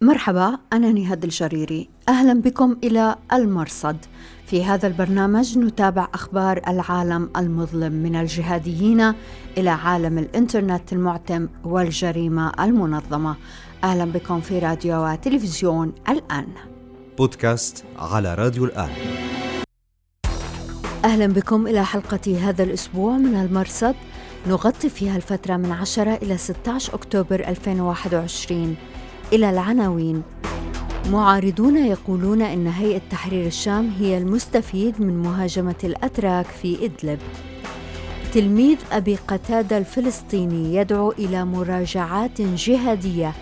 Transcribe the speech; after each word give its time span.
مرحبا 0.00 0.58
أنا 0.72 0.92
نهاد 0.92 1.24
الجريري. 1.24 1.88
أهلا 2.08 2.40
بكم 2.40 2.76
إلى 2.84 3.16
المرصد. 3.32 3.96
في 4.46 4.64
هذا 4.64 4.86
البرنامج 4.86 5.58
نتابع 5.58 6.08
أخبار 6.14 6.60
العالم 6.68 7.30
المظلم 7.36 7.92
من 7.92 8.16
الجهاديين 8.16 9.12
إلى 9.58 9.70
عالم 9.70 10.18
الإنترنت 10.18 10.92
المعتم 10.92 11.48
والجريمة 11.64 12.52
المنظمة. 12.60 13.36
أهلا 13.84 14.04
بكم 14.04 14.40
في 14.40 14.58
راديو 14.58 15.06
وتلفزيون 15.06 15.92
الآن. 16.08 16.46
بودكاست 17.18 17.84
على 17.98 18.34
راديو 18.34 18.64
الآن. 18.64 18.90
أهلا 21.04 21.26
بكم 21.26 21.66
إلى 21.66 21.84
حلقة 21.84 22.48
هذا 22.48 22.62
الأسبوع 22.62 23.16
من 23.16 23.34
المرصد. 23.34 23.94
نغطي 24.48 24.88
فيها 24.88 25.16
الفترة 25.16 25.56
من 25.56 25.72
10 25.72 26.14
إلى 26.14 26.36
16 26.36 26.94
أكتوبر 26.94 27.48
2021 27.48 28.76
إلى 29.32 29.50
العناوين. 29.50 30.22
معارضون 31.10 31.76
يقولون 31.76 32.42
إن 32.42 32.66
هيئة 32.66 33.00
تحرير 33.10 33.46
الشام 33.46 33.90
هي 33.98 34.18
المستفيد 34.18 35.00
من 35.00 35.22
مهاجمة 35.22 35.74
الأتراك 35.84 36.46
في 36.46 36.84
إدلب. 36.84 37.18
تلميذ 38.32 38.76
أبي 38.92 39.18
قتادة 39.28 39.78
الفلسطيني 39.78 40.74
يدعو 40.74 41.12
إلى 41.12 41.44
مراجعات 41.44 42.40
جهادية 42.40 43.32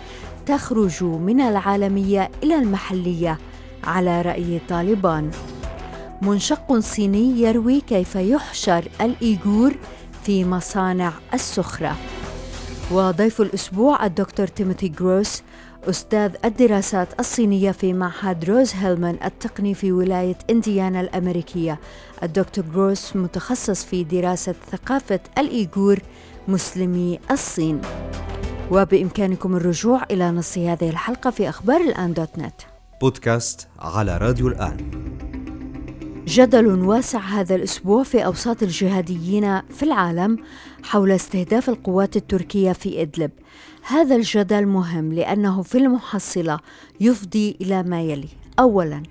تخرج 0.45 1.03
من 1.03 1.41
العالمية 1.41 2.31
إلى 2.43 2.55
المحلية 2.55 3.37
على 3.83 4.21
رأي 4.21 4.61
طالبان. 4.69 5.31
منشق 6.21 6.79
صيني 6.79 7.41
يروي 7.41 7.81
كيف 7.81 8.15
يحشر 8.15 8.87
الإيغور 9.01 9.75
في 10.23 10.45
مصانع 10.45 11.13
السخرة. 11.33 11.95
وضيف 12.91 13.41
الأسبوع 13.41 14.05
الدكتور 14.05 14.47
تيموثي 14.47 14.87
جروس 14.87 15.43
أستاذ 15.89 16.31
الدراسات 16.45 17.19
الصينية 17.19 17.71
في 17.71 17.93
معهد 17.93 18.45
روز 18.49 18.73
هيلمان 18.73 19.17
التقني 19.25 19.73
في 19.73 19.91
ولاية 19.91 20.37
إنديانا 20.49 21.01
الأمريكية. 21.01 21.79
الدكتور 22.23 22.65
جروس 22.73 23.15
متخصص 23.15 23.85
في 23.85 24.03
دراسة 24.03 24.55
ثقافة 24.71 25.19
الإيغور 25.37 25.99
مسلمي 26.47 27.19
الصين. 27.31 27.81
وبإمكانكم 28.71 29.55
الرجوع 29.55 30.03
إلى 30.11 30.31
نص 30.31 30.57
هذه 30.57 30.89
الحلقة 30.89 31.29
في 31.29 31.49
أخبار 31.49 31.81
الآن 31.81 32.13
دوت 32.13 32.37
نت. 32.37 32.61
بودكاست 33.01 33.67
على 33.79 34.17
راديو 34.17 34.47
الآن. 34.47 34.77
جدل 36.27 36.67
واسع 36.67 37.19
هذا 37.19 37.55
الأسبوع 37.55 38.03
في 38.03 38.25
أوساط 38.25 38.63
الجهاديين 38.63 39.61
في 39.61 39.83
العالم 39.83 40.37
حول 40.83 41.11
استهداف 41.11 41.69
القوات 41.69 42.15
التركية 42.15 42.71
في 42.71 43.01
إدلب. 43.01 43.31
هذا 43.87 44.15
الجدل 44.15 44.65
مهم 44.65 45.13
لأنه 45.13 45.61
في 45.61 45.77
المحصلة 45.77 46.59
يفضي 46.99 47.57
إلى 47.61 47.83
ما 47.83 48.01
يلي. 48.01 48.27
اولا 48.59 49.03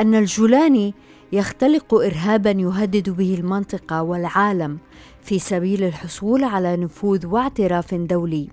أن 0.00 0.14
الجولاني 0.14 0.94
يختلق 1.32 1.94
ارهابا 1.94 2.50
يهدد 2.50 3.10
به 3.10 3.34
المنطقة 3.34 4.02
والعالم 4.02 4.78
في 5.22 5.38
سبيل 5.38 5.84
الحصول 5.84 6.44
على 6.44 6.76
نفوذ 6.76 7.26
واعتراف 7.26 7.94
دولي. 7.94 8.48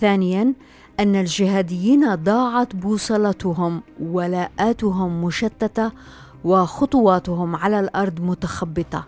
ثانيا 0.00 0.54
أن 1.00 1.16
الجهاديين 1.16 2.14
ضاعت 2.14 2.76
بوصلتهم 2.76 3.82
ولاءاتهم 4.00 5.24
مشتتة 5.24 5.90
وخطواتهم 6.44 7.56
على 7.56 7.80
الأرض 7.80 8.20
متخبطة. 8.20 9.06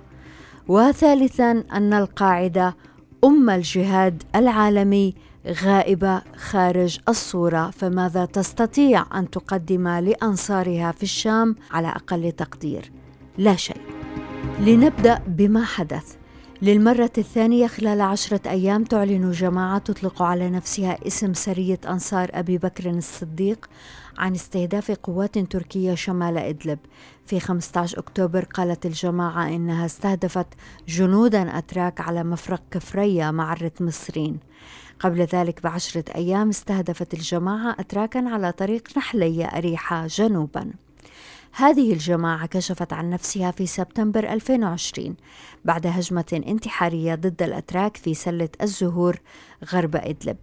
وثالثا 0.68 1.64
أن 1.72 1.92
القاعدة 1.92 2.76
أم 3.24 3.50
الجهاد 3.50 4.22
العالمي 4.36 5.14
غائبة 5.52 6.22
خارج 6.36 6.98
الصورة 7.08 7.70
فماذا 7.70 8.24
تستطيع 8.24 9.18
أن 9.18 9.30
تقدم 9.30 9.88
لأنصارها 9.88 10.92
في 10.92 11.02
الشام 11.02 11.56
على 11.70 11.88
أقل 11.88 12.32
تقدير؟ 12.32 12.92
لا 13.38 13.56
شيء. 13.56 13.80
لنبدأ 14.60 15.22
بما 15.26 15.64
حدث. 15.64 16.16
للمرة 16.62 17.10
الثانية 17.18 17.66
خلال 17.66 18.00
عشرة 18.00 18.40
أيام 18.50 18.84
تعلن 18.84 19.30
جماعة 19.30 19.78
تطلق 19.78 20.22
على 20.22 20.50
نفسها 20.50 21.06
اسم 21.06 21.34
سرية 21.34 21.80
أنصار 21.88 22.30
أبي 22.32 22.58
بكر 22.58 22.90
الصديق 22.90 23.66
عن 24.18 24.34
استهداف 24.34 24.90
قوات 24.90 25.38
تركية 25.38 25.94
شمال 25.94 26.38
إدلب. 26.38 26.78
في 27.26 27.40
15 27.40 27.98
أكتوبر 27.98 28.44
قالت 28.44 28.86
الجماعة 28.86 29.48
إنها 29.48 29.86
استهدفت 29.86 30.46
جنودا 30.88 31.58
أتراك 31.58 32.00
على 32.00 32.24
مفرق 32.24 32.62
كفرية 32.70 33.30
معرة 33.30 33.72
مصرين 33.80 34.40
قبل 35.00 35.20
ذلك 35.20 35.62
بعشرة 35.62 36.04
أيام 36.14 36.48
استهدفت 36.48 37.14
الجماعة 37.14 37.76
أتراكا 37.78 38.28
على 38.28 38.52
طريق 38.52 38.88
نحلية 38.96 39.46
أريحة 39.46 40.06
جنوبا 40.06 40.70
هذه 41.52 41.92
الجماعة 41.92 42.46
كشفت 42.46 42.92
عن 42.92 43.10
نفسها 43.10 43.50
في 43.50 43.66
سبتمبر 43.66 44.32
2020 44.32 45.16
بعد 45.64 45.86
هجمة 45.86 46.42
انتحارية 46.46 47.14
ضد 47.14 47.42
الأتراك 47.42 47.96
في 47.96 48.14
سلة 48.14 48.48
الزهور 48.62 49.16
غرب 49.72 49.96
إدلب 49.96 50.36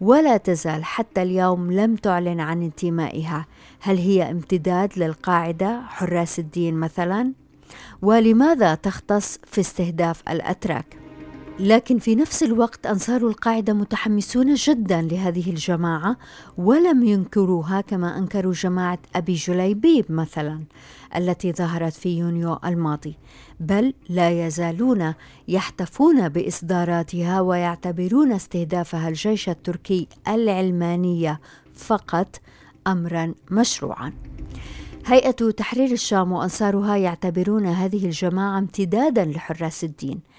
ولا 0.00 0.36
تزال 0.36 0.84
حتى 0.84 1.22
اليوم 1.22 1.72
لم 1.72 1.96
تعلن 1.96 2.40
عن 2.40 2.62
انتمائها 2.62 3.46
هل 3.80 3.98
هي 3.98 4.30
امتداد 4.30 4.98
للقاعدة 4.98 5.82
حراس 5.86 6.38
الدين 6.38 6.74
مثلا؟ 6.74 7.32
ولماذا 8.02 8.74
تختص 8.74 9.38
في 9.46 9.60
استهداف 9.60 10.22
الأتراك؟ 10.28 11.02
لكن 11.62 11.98
في 11.98 12.14
نفس 12.14 12.42
الوقت 12.42 12.86
أنصار 12.86 13.26
القاعدة 13.28 13.72
متحمسون 13.72 14.54
جدا 14.54 15.02
لهذه 15.02 15.50
الجماعة 15.50 16.16
ولم 16.58 17.02
ينكروها 17.02 17.80
كما 17.80 18.18
أنكروا 18.18 18.52
جماعة 18.52 18.98
أبي 19.16 19.34
جليبيب 19.34 20.04
مثلا 20.08 20.64
التي 21.16 21.52
ظهرت 21.52 21.92
في 21.92 22.18
يونيو 22.18 22.58
الماضي 22.64 23.14
بل 23.60 23.94
لا 24.08 24.46
يزالون 24.46 25.14
يحتفون 25.48 26.28
بإصداراتها 26.28 27.40
ويعتبرون 27.40 28.32
استهدافها 28.32 29.08
الجيش 29.08 29.48
التركي 29.48 30.08
العلمانية 30.28 31.40
فقط 31.74 32.40
أمرا 32.86 33.34
مشروعا. 33.50 34.12
هيئة 35.06 35.30
تحرير 35.30 35.92
الشام 35.92 36.32
وأنصارها 36.32 36.96
يعتبرون 36.96 37.66
هذه 37.66 38.04
الجماعة 38.06 38.58
امتدادا 38.58 39.24
لحراس 39.24 39.84
الدين 39.84 40.31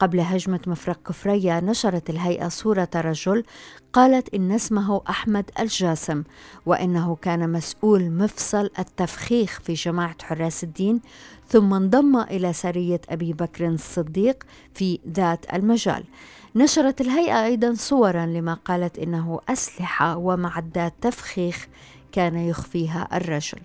قبل 0.00 0.20
هجمة 0.20 0.60
مفرق 0.66 0.98
كفرية 1.08 1.60
نشرت 1.60 2.10
الهيئة 2.10 2.48
صورة 2.48 2.88
رجل 2.94 3.44
قالت 3.92 4.34
إن 4.34 4.52
اسمه 4.52 5.00
أحمد 5.08 5.50
الجاسم 5.60 6.22
وإنه 6.66 7.16
كان 7.22 7.52
مسؤول 7.52 8.10
مفصل 8.10 8.70
التفخيخ 8.78 9.60
في 9.64 9.72
جماعة 9.72 10.16
حراس 10.22 10.64
الدين 10.64 11.00
ثم 11.48 11.74
انضم 11.74 12.16
إلى 12.20 12.52
سرية 12.52 13.00
أبي 13.10 13.32
بكر 13.32 13.68
الصديق 13.68 14.44
في 14.74 14.98
ذات 15.08 15.54
المجال. 15.54 16.04
نشرت 16.56 17.00
الهيئة 17.00 17.44
أيضا 17.44 17.74
صورا 17.74 18.26
لما 18.26 18.54
قالت 18.54 18.98
إنه 18.98 19.40
أسلحة 19.48 20.16
ومعدات 20.16 20.94
تفخيخ 21.00 21.68
كان 22.12 22.36
يخفيها 22.36 23.08
الرجل. 23.12 23.58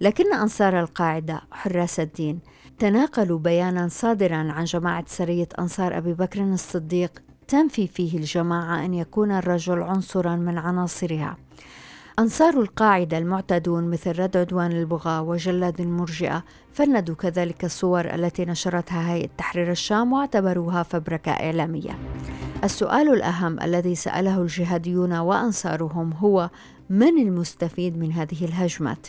لكن 0.00 0.34
أنصار 0.34 0.80
القاعدة 0.80 1.42
حراس 1.50 2.00
الدين 2.00 2.40
تناقلوا 2.78 3.38
بيانا 3.38 3.88
صادرا 3.88 4.36
عن 4.36 4.64
جماعة 4.64 5.04
سرية 5.06 5.48
أنصار 5.58 5.98
أبي 5.98 6.14
بكر 6.14 6.42
الصديق 6.42 7.22
تنفي 7.48 7.86
فيه 7.86 8.18
الجماعة 8.18 8.84
أن 8.84 8.94
يكون 8.94 9.32
الرجل 9.32 9.82
عنصرا 9.82 10.36
من 10.36 10.58
عناصرها 10.58 11.36
أنصار 12.18 12.60
القاعدة 12.60 13.18
المعتدون 13.18 13.90
مثل 13.90 14.18
رد 14.18 14.36
عدوان 14.36 14.72
البغاة 14.72 15.22
وجلاد 15.22 15.80
المرجئة 15.80 16.44
فندوا 16.72 17.14
كذلك 17.14 17.64
الصور 17.64 18.14
التي 18.14 18.44
نشرتها 18.44 19.12
هيئة 19.12 19.28
تحرير 19.38 19.70
الشام 19.70 20.12
واعتبروها 20.12 20.82
فبركة 20.82 21.32
إعلامية. 21.32 21.98
السؤال 22.64 23.08
الأهم 23.08 23.60
الذي 23.60 23.94
سأله 23.94 24.42
الجهاديون 24.42 25.12
وأنصارهم 25.12 26.12
هو 26.12 26.50
من 26.90 27.18
المستفيد 27.18 27.98
من 27.98 28.12
هذه 28.12 28.44
الهجمات؟ 28.44 29.06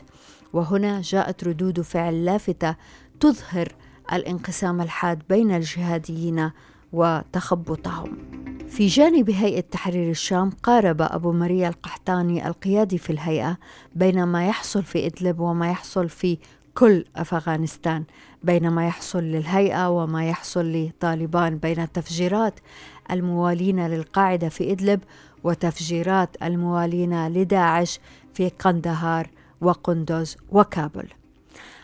وهنا 0.54 1.02
جاءت 1.02 1.44
ردود 1.44 1.82
فعل 1.82 2.26
لافتة 2.26 2.76
تظهر 3.20 3.68
الانقسام 4.14 4.82
الحاد 4.82 5.24
بين 5.30 5.52
الجهاديين 5.52 6.52
وتخبطهم. 6.94 8.18
في 8.68 8.88
جانب 8.88 9.30
هيئة 9.30 9.62
تحرير 9.62 10.10
الشام 10.10 10.50
قارب 10.50 11.02
أبو 11.02 11.32
مريا 11.32 11.68
القحطاني 11.68 12.48
القيادي 12.48 12.98
في 12.98 13.10
الهيئة 13.10 13.58
بين 13.96 14.24
ما 14.24 14.48
يحصل 14.48 14.84
في 14.84 15.06
إدلب 15.06 15.40
وما 15.40 15.72
يحصل 15.72 16.10
في 16.10 16.38
كل 16.74 17.06
أفغانستان 17.16 18.04
بين 18.44 18.70
ما 18.70 18.88
يحصل 18.88 19.24
للهيئة 19.24 19.90
وما 19.90 20.30
يحصل 20.30 20.72
لطالبان 20.72 21.58
بين 21.58 21.80
التفجيرات 21.80 22.60
الموالين 23.12 23.88
للقاعدة 23.88 24.50
في 24.50 24.72
إدلب 24.72 25.00
وتفجيرات 25.44 26.38
الموالين 26.44 27.28
لداعش 27.28 28.00
في 28.34 28.50
قندهار 28.50 29.30
وقندوز 29.62 30.38
وكابل. 30.52 31.08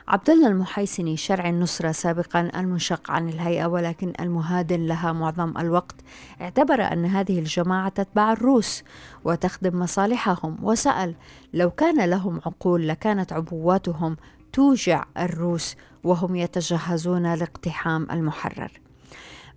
عبد 0.08 0.30
الله 0.30 0.48
المحيسني 0.48 1.18
شرع 1.18 1.50
النصرة 1.50 1.92
سابقا 1.92 2.52
المنشق 2.56 3.12
عن 3.12 3.30
الهيئة 3.30 3.66
ولكن 3.66 4.14
المهادن 4.20 4.86
لها 4.86 5.12
معظم 5.12 5.58
الوقت. 5.58 5.96
اعتبر 6.42 6.82
أن 6.82 7.06
هذه 7.06 7.40
الجماعة 7.40 7.90
تتبع 7.90 8.34
الروس 8.34 8.84
وتخدم 9.24 9.80
مصالحهم. 9.80 10.58
وسأل 10.62 11.16
لو 11.54 11.72
كان 11.72 12.10
لهم 12.10 12.42
عقول 12.46 12.88
لكانت 12.88 13.34
عبواتهم 13.34 14.18
توجع 14.54 15.04
الروس 15.18 15.76
وهم 16.04 16.36
يتجهزون 16.36 17.34
لاقتحام 17.34 18.08
المحرر. 18.12 18.83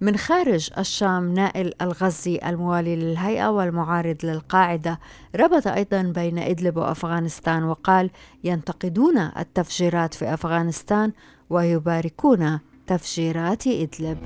من 0.00 0.16
خارج 0.16 0.70
الشام 0.78 1.34
نائل 1.34 1.72
الغزي 1.82 2.40
الموالي 2.46 2.96
للهيئة 2.96 3.48
والمعارض 3.48 4.16
للقاعدة 4.24 5.00
ربط 5.36 5.66
أيضا 5.66 6.02
بين 6.02 6.38
إدلب 6.38 6.76
وأفغانستان 6.76 7.64
وقال 7.64 8.10
ينتقدون 8.44 9.18
التفجيرات 9.18 10.14
في 10.14 10.34
أفغانستان 10.34 11.12
ويباركون 11.50 12.60
تفجيرات 12.86 13.66
إدلب. 13.66 14.18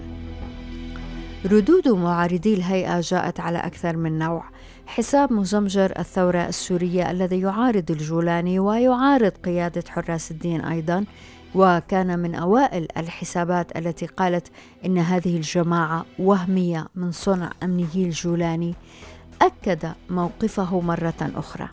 ردود 1.44 1.88
معارضي 1.88 2.54
الهيئة 2.54 3.00
جاءت 3.00 3.40
على 3.40 3.58
أكثر 3.58 3.96
من 3.96 4.18
نوع. 4.18 4.44
حساب 4.90 5.32
مزمجر 5.32 5.92
الثورة 5.98 6.46
السورية 6.48 7.10
الذي 7.10 7.40
يعارض 7.40 7.90
الجولاني 7.90 8.58
ويعارض 8.58 9.32
قيادة 9.44 9.84
حراس 9.88 10.30
الدين 10.30 10.60
أيضا 10.60 11.04
وكان 11.54 12.18
من 12.18 12.34
أوائل 12.34 12.88
الحسابات 12.96 13.76
التي 13.76 14.06
قالت 14.06 14.48
إن 14.84 14.98
هذه 14.98 15.36
الجماعة 15.36 16.04
وهمية 16.18 16.86
من 16.94 17.12
صنع 17.12 17.52
أمني 17.62 17.88
الجولاني. 17.94 18.74
أكد 19.42 19.92
موقفه 20.10 20.80
مرة 20.80 21.30
أخرى. 21.36 21.68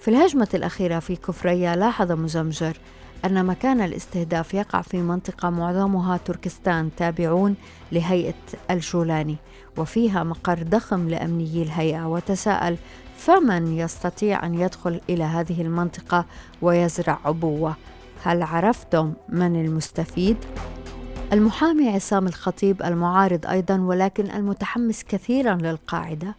في 0.00 0.08
الهجمة 0.08 0.48
الأخيرة 0.54 0.98
في 0.98 1.16
كفرية 1.16 1.74
لاحظ 1.74 2.12
مزمجر 2.12 2.76
أن 3.24 3.46
مكان 3.46 3.80
الاستهداف 3.80 4.54
يقع 4.54 4.82
في 4.82 5.02
منطقة 5.02 5.50
معظمها 5.50 6.16
تركستان 6.16 6.90
تابعون 6.96 7.56
لهيئة 7.92 8.34
الجولاني 8.70 9.36
وفيها 9.76 10.24
مقر 10.24 10.62
ضخم 10.62 11.08
لأمنيي 11.08 11.62
الهيئة 11.62 12.06
وتساءل 12.08 12.76
فمن 13.16 13.76
يستطيع 13.76 14.46
أن 14.46 14.54
يدخل 14.54 15.00
إلى 15.10 15.24
هذه 15.24 15.62
المنطقة 15.62 16.26
ويزرع 16.62 17.18
عبوة؟ 17.24 17.76
هل 18.22 18.42
عرفتم 18.42 19.12
من 19.28 19.64
المستفيد؟ 19.64 20.36
المحامي 21.32 21.88
عصام 21.88 22.26
الخطيب 22.26 22.82
المعارض 22.82 23.46
أيضا 23.46 23.80
ولكن 23.80 24.30
المتحمس 24.30 25.04
كثيرا 25.04 25.54
للقاعدة. 25.54 26.34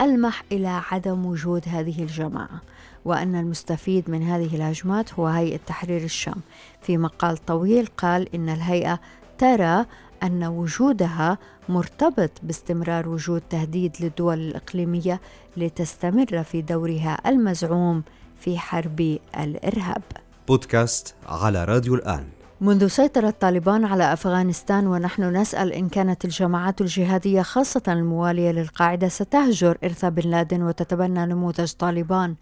ألمح 0.00 0.42
إلى 0.52 0.82
عدم 0.90 1.26
وجود 1.26 1.62
هذه 1.68 2.02
الجماعة. 2.02 2.60
وأن 3.04 3.34
المستفيد 3.34 4.10
من 4.10 4.22
هذه 4.22 4.56
الهجمات 4.56 5.14
هو 5.14 5.26
هيئة 5.26 5.60
تحرير 5.66 6.04
الشام 6.04 6.40
في 6.82 6.98
مقال 6.98 7.36
طويل 7.36 7.86
قال 7.86 8.34
إن 8.34 8.48
الهيئة 8.48 9.00
ترى 9.38 9.86
أن 10.22 10.44
وجودها 10.44 11.38
مرتبط 11.68 12.30
باستمرار 12.42 13.08
وجود 13.08 13.42
تهديد 13.50 13.96
للدول 14.00 14.38
الإقليمية 14.38 15.20
لتستمر 15.56 16.42
في 16.42 16.62
دورها 16.62 17.18
المزعوم 17.26 18.02
في 18.40 18.58
حرب 18.58 19.18
الإرهاب. 19.38 20.02
بودكاست 20.48 21.14
على 21.26 21.64
راديو 21.64 21.94
الآن. 21.94 22.24
منذ 22.60 22.86
سيطرة 22.86 23.34
طالبان 23.40 23.84
على 23.84 24.12
أفغانستان 24.12 24.86
ونحن 24.86 25.36
نسأل 25.36 25.72
إن 25.72 25.88
كانت 25.88 26.24
الجماعات 26.24 26.80
الجهادية 26.80 27.42
خاصة 27.42 27.82
الموالية 27.88 28.50
للقاعدة 28.50 29.08
ستهجر 29.08 29.78
إرث 29.84 30.04
بن 30.04 30.30
لادن 30.30 30.62
وتتبنى 30.62 31.26
نموذج 31.26 31.72
طالبان. 31.72 32.34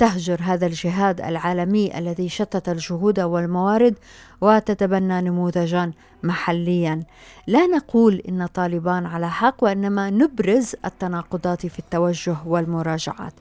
تهجر 0.00 0.40
هذا 0.42 0.66
الجهاد 0.66 1.20
العالمي 1.20 1.98
الذي 1.98 2.28
شتت 2.28 2.68
الجهود 2.68 3.20
والموارد 3.20 3.94
وتتبنى 4.40 5.20
نموذجا 5.20 5.92
محليا. 6.22 7.02
لا 7.46 7.66
نقول 7.66 8.22
إن 8.28 8.46
طالبان 8.46 9.06
على 9.06 9.30
حق 9.30 9.64
وإنما 9.64 10.10
نبرز 10.10 10.74
التناقضات 10.84 11.66
في 11.66 11.78
التوجه 11.78 12.36
والمراجعات. 12.46 13.32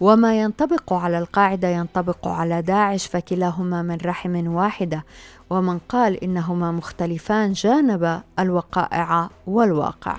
وما 0.00 0.40
ينطبق 0.40 0.92
على 0.92 1.18
القاعدة 1.18 1.68
ينطبق 1.68 2.28
على 2.28 2.62
داعش 2.62 3.06
فكلاهما 3.06 3.82
من 3.82 3.98
رحم 4.04 4.54
واحدة. 4.54 5.04
ومن 5.50 5.78
قال 5.78 6.24
إنهما 6.24 6.72
مختلفان 6.72 7.52
جانب 7.52 8.22
الوقائع 8.38 9.30
والواقع. 9.46 10.16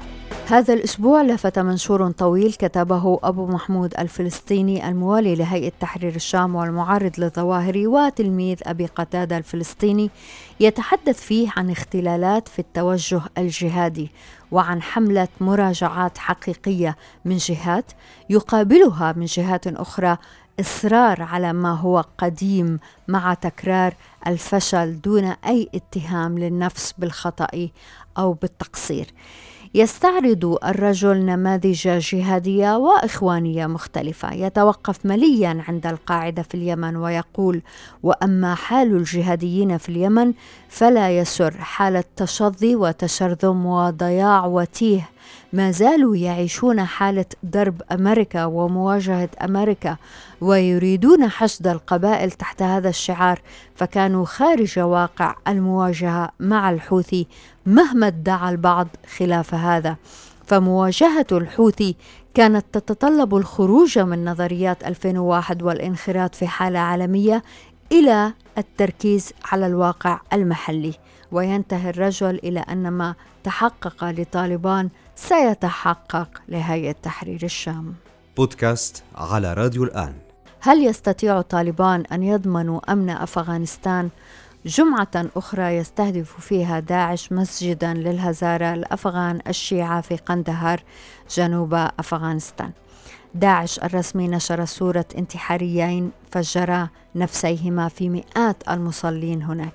هذا 0.48 0.74
الأسبوع 0.74 1.22
لفت 1.22 1.60
منشور 1.60 2.12
طويل 2.12 2.54
كتبه 2.54 3.19
أبو 3.24 3.48
محمود 3.48 3.94
الفلسطيني 4.00 4.90
الموالي 4.90 5.36
لهيئة 5.36 5.72
تحرير 5.90 6.16
الشام 6.16 6.56
والمعارض 6.56 7.20
للظواهر 7.20 7.88
وتلميذ 7.88 8.58
أبي 8.64 8.86
قتادة 8.86 9.38
الفلسطيني 9.38 10.10
يتحدث 10.60 11.22
فيه 11.22 11.50
عن 11.58 11.70
اختلالات 11.70 12.48
في 12.48 12.60
التوجه 12.60 13.22
الجهادي 13.38 14.12
وعن 14.52 14.82
حملة 14.82 15.28
مراجعات 15.42 16.18
حقيقية 16.18 16.98
من 17.26 17.38
جهات 17.38 17.92
يقابلها 18.30 19.14
من 19.18 19.26
جهات 19.26 19.68
أخرى 19.68 20.18
إصرار 20.60 21.22
على 21.22 21.54
ما 21.54 21.74
هو 21.74 22.06
قديم 22.18 22.80
مع 23.08 23.34
تكرار 23.34 23.94
الفشل 24.28 25.02
دون 25.02 25.24
أي 25.26 25.70
اتهام 25.76 26.40
للنفس 26.40 26.94
بالخطأ 26.98 27.70
أو 28.18 28.34
بالتقصير. 28.34 29.08
يستعرض 29.74 30.57
الرجل 30.66 31.18
نماذج 31.18 31.88
جهادية 32.00 32.77
وإخوانية 32.77 33.68
مختلفة 33.68 34.33
يتوقف 34.33 35.06
مليا 35.06 35.63
عند 35.68 35.88
القاعدة 35.88 36.42
في 36.44 36.56
اليمن 36.56 36.95
ويقول 36.95 37.62
وأما 38.04 38.56
حال 38.56 38.95
الجهاديين 38.95 39.77
في 39.77 39.89
اليمن 39.89 40.33
فلا 40.69 41.18
يسر 41.18 41.51
حاله 41.51 42.04
تشظي 42.16 42.75
وتشرذم 42.75 43.66
وضياع 43.66 44.45
وتيه 44.45 45.10
ما 45.54 45.72
زالوا 45.72 46.16
يعيشون 46.16 46.84
حالة 46.84 47.26
ضرب 47.46 47.81
أمريكا 47.92 48.46
ومواجهة 48.46 49.30
أمريكا 49.44 49.98
ويريدون 50.42 51.28
حشد 51.28 51.68
القبائل 51.68 52.31
تحت 52.31 52.62
هذا 52.62 52.90
الشعار 52.90 53.42
فكانوا 53.76 54.26
خارج 54.26 54.80
واقع 54.80 55.36
المواجهة 55.48 56.30
مع 56.40 56.70
الحوثي 56.70 57.28
مهما 57.66 58.08
ادعى 58.08 58.50
البعض 58.50 58.88
خلاف 59.18 59.54
هذا. 59.54 59.96
فمواجهة 60.46 61.28
الحوثي 61.31 61.96
كانت 62.34 62.66
تتطلب 62.72 63.36
الخروج 63.36 64.00
من 64.00 64.26
نظريات 64.26 64.84
2001 64.84 65.64
والانخراط 65.64 66.36
في 66.36 66.48
حالة 66.48 66.80
عالمية 66.80 67.44
إلى 67.92 68.34
التركيز 68.58 69.34
على 69.52 69.68
الواقع 69.68 70.20
المحلي. 70.34 70.94
وينتهي 71.31 71.90
الرجل 71.90 72.40
إلى 72.44 72.60
أن 72.60 72.88
ما 72.88 73.16
تحقق 73.44 74.04
لطالبان 74.04 74.90
سيتحقق 75.16 76.30
لهيئة 76.48 76.92
تحرير 76.92 77.44
الشام. 77.44 77.94
بودكاست 78.38 79.04
على 79.16 79.54
راديو 79.54 79.84
الآن. 79.84 80.14
هل 80.60 80.86
يستطيع 80.86 81.42
طالبان 81.42 82.04
أن 82.12 82.24
يضمنوا 82.24 82.92
أمن 82.92 83.10
أفغانستان؟ 83.10 84.09
جمعة 84.66 85.26
أخرى 85.36 85.64
يستهدف 85.64 86.40
فيها 86.40 86.80
داعش 86.80 87.31
مسجدا 87.31 87.94
للهزارة 87.94 88.74
الأفغان 88.74 89.40
الشيعة 89.48 90.02
في 90.02 90.16
قندهار 90.16 90.83
جنوب 91.36 91.74
أفغانستان. 91.74 92.71
داعش 93.36 93.80
الرسمي 93.80 94.28
نشر 94.28 94.66
صورة 94.66 95.06
انتحاريين 95.18 96.12
فجرا 96.31 96.90
نفسيهما 97.16 97.88
في 97.88 98.09
مئات 98.09 98.69
المصلين 98.69 99.44
هناك. 99.44 99.74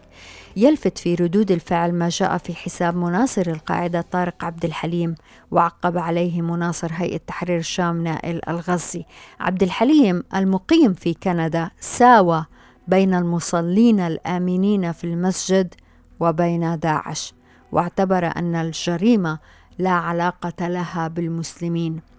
يلفت 0.57 0.99
في 0.99 1.15
ردود 1.15 1.51
الفعل 1.51 1.93
ما 1.93 2.09
جاء 2.09 2.39
في 2.39 2.55
حساب 2.55 2.97
مناصر 2.97 3.47
القاعدة 3.47 4.01
طارق 4.01 4.45
عبد 4.45 4.65
الحليم 4.65 5.15
وعقب 5.51 5.99
عليه 5.99 6.43
مناصر 6.43 6.89
هيئة 6.93 7.21
تحرير 7.27 7.59
الشام 7.59 8.03
نائل 8.03 8.41
الغزي. 8.49 9.05
عبد 9.41 9.63
الحليم 9.63 10.23
المقيم 10.35 10.95
في 10.95 11.15
كندا 11.15 11.71
ساوى 11.81 12.45
بين 12.89 13.15
المصلين 13.15 14.01
الآمنين 14.01 14.93
في 14.93 15.05
المسجد 15.05 15.75
وبين 16.21 16.79
داعش 16.79 17.35
واعتبر 17.73 18.27
أن 18.37 18.55
الجريمة 18.55 19.39
لا 19.79 19.91
علاقة 19.91 20.69
لها 20.69 21.09
بالمسلمين. 21.09 22.14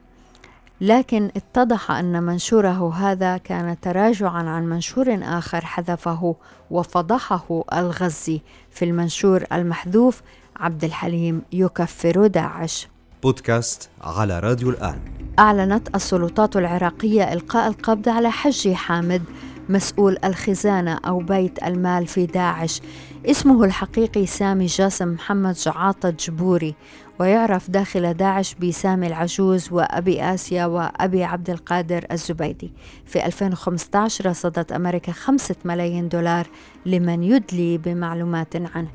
لكن 0.81 1.31
اتضح 1.35 1.91
أن 1.91 2.23
منشوره 2.23 2.93
هذا 2.93 3.37
كان 3.37 3.79
تراجعا 3.81 4.43
عن 4.49 4.69
منشور 4.69 5.19
آخر 5.23 5.65
حذفه 5.65 6.35
وفضحه 6.71 7.63
الغزي 7.73 8.41
في 8.71 8.85
المنشور 8.85 9.43
المحذوف 9.53 10.21
عبد 10.57 10.83
الحليم 10.83 11.41
يكفر 11.51 12.27
داعش. 12.27 12.87
بودكاست 13.23 13.89
على 14.01 14.39
راديو 14.39 14.69
الآن. 14.69 14.99
أعلنت 15.39 15.95
السلطات 15.95 16.57
العراقية 16.57 17.33
إلقاء 17.33 17.67
القبض 17.67 18.09
على 18.09 18.31
حجي 18.31 18.75
حامد 18.75 19.23
مسؤول 19.69 20.17
الخزانة 20.23 20.99
أو 21.07 21.19
بيت 21.19 21.63
المال 21.63 22.07
في 22.07 22.25
داعش. 22.25 22.81
اسمه 23.25 23.63
الحقيقي 23.63 24.25
سامي 24.25 24.65
جاسم 24.65 25.07
محمد 25.07 25.53
جعاطة 25.53 26.09
جبوري 26.09 26.75
ويعرف 27.19 27.71
داخل 27.71 28.13
داعش 28.13 28.53
بسامي 28.53 29.07
العجوز 29.07 29.71
وأبي 29.71 30.23
آسيا 30.23 30.65
وأبي 30.65 31.23
عبد 31.23 31.49
القادر 31.49 32.05
الزبيدي. 32.11 32.71
في 33.05 33.25
2015 33.25 34.25
رصدت 34.25 34.71
أمريكا 34.71 35.11
خمسة 35.11 35.55
ملايين 35.65 36.09
دولار 36.09 36.47
لمن 36.85 37.23
يدلي 37.23 37.77
بمعلومات 37.77 38.55
عنه. 38.55 38.89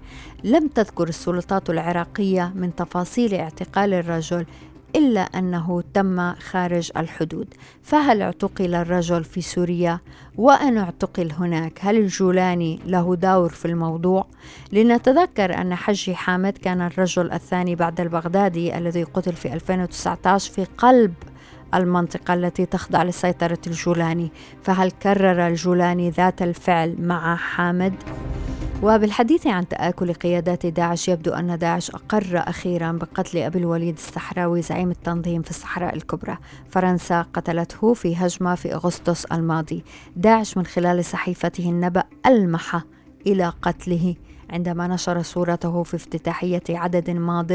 لم 0.44 0.68
تذكر 0.68 1.08
السلطات 1.08 1.70
العراقية 1.70 2.52
من 2.54 2.74
تفاصيل 2.74 3.34
اعتقال 3.34 3.94
الرجل 3.94 4.46
إلا 4.96 5.20
أنه 5.20 5.82
تم 5.94 6.34
خارج 6.34 6.90
الحدود 6.96 7.54
فهل 7.82 8.22
اعتقل 8.22 8.74
الرجل 8.74 9.24
في 9.24 9.40
سوريا 9.40 10.00
وأن 10.36 10.78
اعتقل 10.78 11.32
هناك 11.32 11.78
هل 11.80 11.96
الجولاني 11.96 12.80
له 12.86 13.16
دور 13.16 13.48
في 13.48 13.64
الموضوع؟ 13.64 14.26
لنتذكر 14.72 15.60
أن 15.60 15.74
حجي 15.74 16.14
حامد 16.14 16.58
كان 16.58 16.80
الرجل 16.80 17.32
الثاني 17.32 17.74
بعد 17.74 18.00
البغدادي 18.00 18.78
الذي 18.78 19.02
قتل 19.02 19.32
في 19.32 19.52
2019 19.52 20.52
في 20.52 20.66
قلب 20.78 21.14
المنطقة 21.74 22.34
التي 22.34 22.66
تخضع 22.66 23.02
لسيطرة 23.02 23.58
الجولاني 23.66 24.32
فهل 24.62 24.90
كرر 24.90 25.46
الجولاني 25.46 26.10
ذات 26.10 26.42
الفعل 26.42 26.96
مع 26.98 27.36
حامد؟ 27.36 27.94
وبالحديث 28.82 29.46
عن 29.46 29.68
تآكل 29.68 30.12
قيادات 30.12 30.66
داعش 30.66 31.08
يبدو 31.08 31.32
أن 31.32 31.58
داعش 31.58 31.90
أقر 31.90 32.26
أخيرا 32.34 32.92
بقتل 32.92 33.38
أبي 33.38 33.58
الوليد 33.58 33.94
الصحراوي 33.94 34.62
زعيم 34.62 34.90
التنظيم 34.90 35.42
في 35.42 35.50
الصحراء 35.50 35.96
الكبرى. 35.96 36.38
فرنسا 36.70 37.22
قتلته 37.22 37.94
في 37.94 38.16
هجمة 38.16 38.54
في 38.54 38.74
أغسطس 38.74 39.24
الماضي. 39.24 39.84
داعش 40.16 40.56
من 40.56 40.66
خلال 40.66 41.04
صحيفته 41.04 41.68
النبأ 41.68 42.02
ألمح 42.26 42.82
إلى 43.26 43.52
قتله. 43.62 44.14
عندما 44.50 44.86
نشر 44.86 45.22
صورته 45.22 45.82
في 45.82 45.96
افتتاحية 45.96 46.62
عدد 46.70 47.10
ماض 47.10 47.52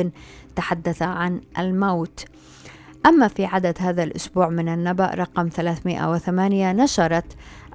تحدث 0.55 1.01
عن 1.01 1.41
الموت. 1.60 2.25
أما 3.06 3.28
في 3.28 3.46
عدد 3.46 3.76
هذا 3.80 4.04
الأسبوع 4.04 4.50
من 4.50 4.70
النبأ 4.70 5.06
رقم 5.06 5.50
308 5.50 6.72
نشرت 6.72 7.26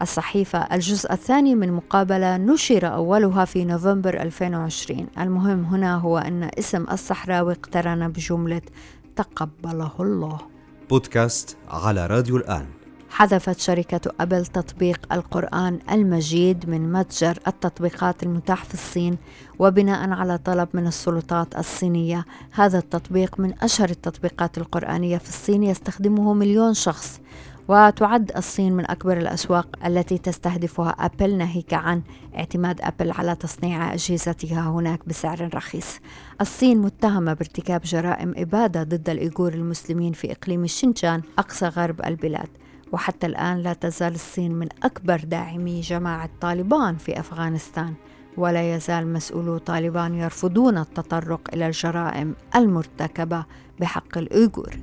الصحيفة 0.02 0.58
الجزء 0.58 1.12
الثاني 1.12 1.54
من 1.54 1.72
مقابلة 1.72 2.36
نشر 2.36 2.94
أولها 2.94 3.44
في 3.44 3.64
نوفمبر 3.64 4.22
2020 4.22 5.06
المهم 5.18 5.64
هنا 5.64 5.96
هو 5.96 6.18
أن 6.18 6.50
اسم 6.58 6.84
الصحراوي 6.92 7.52
اقترن 7.52 8.08
بجملة 8.08 8.62
تقبله 9.16 9.92
الله. 10.00 10.38
بودكاست 10.90 11.56
على 11.68 12.06
راديو 12.06 12.36
الآن. 12.36 12.66
حذفت 13.10 13.60
شركة 13.60 14.12
أبل 14.20 14.46
تطبيق 14.46 15.12
القرآن 15.12 15.78
المجيد 15.90 16.68
من 16.68 16.92
متجر 16.92 17.38
التطبيقات 17.46 18.22
المتاح 18.22 18.64
في 18.64 18.74
الصين 18.74 19.16
وبناء 19.58 20.10
على 20.10 20.38
طلب 20.38 20.68
من 20.74 20.86
السلطات 20.86 21.58
الصينية. 21.58 22.24
هذا 22.52 22.78
التطبيق 22.78 23.40
من 23.40 23.54
أشهر 23.62 23.90
التطبيقات 23.90 24.58
القرآنية 24.58 25.18
في 25.18 25.28
الصين 25.28 25.62
يستخدمه 25.62 26.34
مليون 26.34 26.74
شخص. 26.74 27.20
وتعد 27.68 28.32
الصين 28.36 28.72
من 28.72 28.90
أكبر 28.90 29.16
الأسواق 29.18 29.66
التي 29.86 30.18
تستهدفها 30.18 30.90
أبل 30.90 31.38
ناهيك 31.38 31.74
عن 31.74 32.02
اعتماد 32.36 32.80
أبل 32.80 33.10
على 33.10 33.34
تصنيع 33.34 33.94
أجهزتها 33.94 34.70
هناك 34.70 35.08
بسعر 35.08 35.50
رخيص. 35.54 35.98
الصين 36.40 36.78
متهمة 36.78 37.32
بارتكاب 37.32 37.80
جرائم 37.84 38.34
إبادة 38.36 38.82
ضد 38.82 39.10
الإيغور 39.10 39.54
المسلمين 39.54 40.12
في 40.12 40.32
إقليم 40.32 40.64
الشنجان 40.64 41.22
أقصى 41.38 41.66
غرب 41.66 42.00
البلاد. 42.06 42.48
وحتى 42.92 43.26
الآن 43.26 43.58
لا 43.58 43.72
تزال 43.72 44.14
الصين 44.14 44.52
من 44.52 44.68
أكبر 44.82 45.20
داعمي 45.24 45.80
جماعة 45.80 46.30
طالبان 46.40 46.96
في 46.96 47.20
أفغانستان 47.20 47.94
ولا 48.36 48.74
يزال 48.74 49.12
مسؤولو 49.12 49.58
طالبان 49.58 50.14
يرفضون 50.14 50.78
التطرق 50.78 51.40
إلى 51.54 51.66
الجرائم 51.66 52.34
المرتكبة 52.56 53.44
بحق 53.80 54.18
الأيغور 54.18 54.76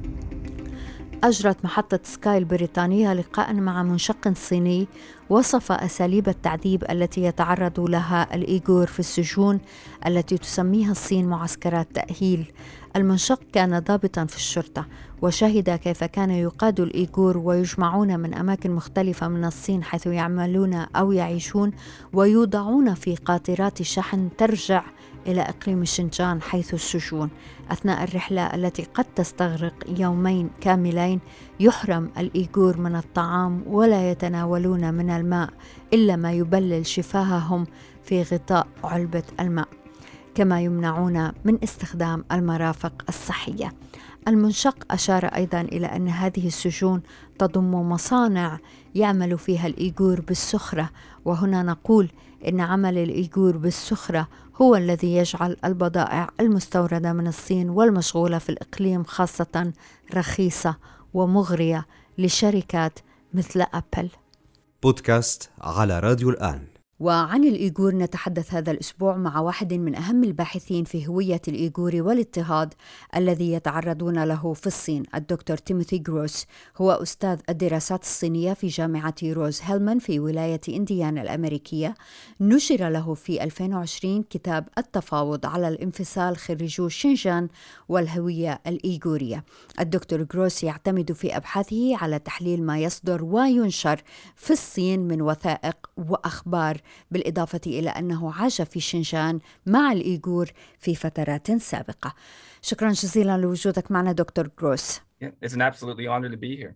أجرت 1.23 1.65
محطة 1.65 1.99
سكاي 2.03 2.37
البريطانية 2.37 3.13
لقاء 3.13 3.53
مع 3.53 3.83
منشق 3.83 4.33
صيني 4.33 4.87
وصف 5.29 5.71
أساليب 5.71 6.29
التعذيب 6.29 6.83
التي 6.91 7.23
يتعرض 7.23 7.79
لها 7.79 8.35
الإيغور 8.35 8.87
في 8.87 8.99
السجون 8.99 9.59
التي 10.07 10.37
تسميها 10.37 10.91
الصين 10.91 11.27
معسكرات 11.27 11.87
تأهيل. 11.93 12.51
المنشق 12.95 13.39
كان 13.53 13.79
ضابطا 13.79 14.25
في 14.25 14.35
الشرطة 14.35 14.85
وشهد 15.21 15.69
كيف 15.69 16.03
كان 16.03 16.29
يقاد 16.29 16.79
الإيغور 16.79 17.37
ويجمعون 17.37 18.19
من 18.19 18.33
أماكن 18.33 18.71
مختلفة 18.71 19.27
من 19.27 19.45
الصين 19.45 19.83
حيث 19.83 20.07
يعملون 20.07 20.73
أو 20.73 21.11
يعيشون 21.11 21.71
ويوضعون 22.13 22.93
في 22.93 23.15
قاطرات 23.15 23.81
شحن 23.81 24.29
ترجع 24.37 24.83
إلى 25.27 25.41
إقليم 25.41 25.85
شنجان 25.85 26.41
حيث 26.41 26.73
السجون 26.73 27.29
أثناء 27.71 28.03
الرحلة 28.03 28.41
التي 28.55 28.83
قد 28.83 29.05
تستغرق 29.15 29.73
يومين 29.99 30.49
كاملين 30.61 31.19
يحرم 31.59 32.11
الإيغور 32.17 32.77
من 32.77 32.95
الطعام 32.95 33.63
ولا 33.67 34.11
يتناولون 34.11 34.93
من 34.93 35.09
الماء 35.09 35.49
إلا 35.93 36.15
ما 36.15 36.31
يبلل 36.31 36.85
شفاههم 36.85 37.67
في 38.03 38.23
غطاء 38.23 38.67
علبة 38.83 39.23
الماء 39.39 39.67
كما 40.35 40.61
يمنعون 40.61 41.31
من 41.45 41.63
استخدام 41.63 42.25
المرافق 42.31 43.03
الصحية. 43.09 43.73
المنشق 44.27 44.75
أشار 44.91 45.25
أيضا 45.25 45.61
إلى 45.61 45.87
أن 45.87 46.07
هذه 46.07 46.47
السجون 46.47 47.01
تضم 47.39 47.89
مصانع 47.89 48.59
يعمل 48.95 49.37
فيها 49.37 49.67
الإيغور 49.67 50.21
بالسخرة 50.21 50.89
وهنا 51.25 51.63
نقول 51.63 52.09
إن 52.47 52.59
عمل 52.61 52.97
الإيغور 52.97 53.57
بالسخرة 53.57 54.27
هو 54.61 54.75
الذي 54.75 55.15
يجعل 55.15 55.57
البضائع 55.65 56.29
المستوردة 56.39 57.13
من 57.13 57.27
الصين 57.27 57.69
والمشغولة 57.69 58.37
في 58.37 58.49
الإقليم 58.49 59.03
خاصة 59.03 59.73
رخيصة 60.13 60.75
ومغرية 61.13 61.85
لشركات 62.17 62.99
مثل 63.33 63.61
أبل. 63.73 64.09
بودكاست 64.83 65.49
على 65.61 65.99
راديو 65.99 66.29
الآن. 66.29 66.76
وعن 66.99 67.43
الإيغور 67.43 67.95
نتحدث 67.95 68.53
هذا 68.53 68.71
الأسبوع 68.71 69.17
مع 69.17 69.39
واحد 69.39 69.73
من 69.73 69.95
أهم 69.95 70.23
الباحثين 70.23 70.83
في 70.83 71.07
هوية 71.07 71.41
الإيغور 71.47 71.95
والاضطهاد 71.95 72.73
الذي 73.15 73.53
يتعرضون 73.53 74.23
له 74.23 74.53
في 74.53 74.67
الصين 74.67 75.03
الدكتور 75.15 75.57
تيموثي 75.57 75.97
جروس. 75.97 76.45
هو 76.77 76.91
أستاذ 76.91 77.39
الدراسات 77.49 78.01
الصينية 78.01 78.53
في 78.53 78.67
جامعة 78.67 79.15
روز 79.23 79.59
هيلمان 79.63 79.99
في 79.99 80.19
ولاية 80.19 80.61
إنديانا 80.69 81.21
الأمريكية. 81.21 81.95
نشر 82.41 82.89
له 82.89 83.13
في 83.13 83.43
2020 83.43 84.23
كتاب 84.23 84.67
التفاوض 84.77 85.45
على 85.45 85.67
الانفصال 85.67 86.37
خريجو 86.37 86.89
شينجان 86.89 87.47
والهوية 87.89 88.61
الإيغورية. 88.67 89.43
الدكتور 89.79 90.23
جروس 90.23 90.63
يعتمد 90.63 91.11
في 91.11 91.37
أبحاثه 91.37 91.97
على 91.97 92.19
تحليل 92.19 92.63
ما 92.63 92.79
يصدر 92.79 93.23
وينشر 93.23 94.01
في 94.35 94.53
الصين 94.53 94.99
من 94.99 95.21
وثائق 95.21 95.77
وأخبار 95.97 96.81
بالإضافة 97.11 97.61
إلى 97.65 97.89
أنه 97.89 98.33
عاش 98.33 98.61
في 98.61 98.79
شنجان 98.79 99.39
مع 99.65 99.91
الإيغور 99.91 100.51
في 100.79 100.95
فترات 100.95 101.51
سابقة. 101.51 102.13
شكرا 102.61 102.91
جزيلا 102.91 103.37
لوجودك 103.37 103.91
معنا 103.91 104.11
دكتور 104.11 104.49
جروس. 104.61 104.99
It's 105.23 105.53
an 105.53 105.61
absolute 105.61 106.07
honor 106.07 106.29
to 106.29 106.37
be 106.37 106.63
here. 106.63 106.73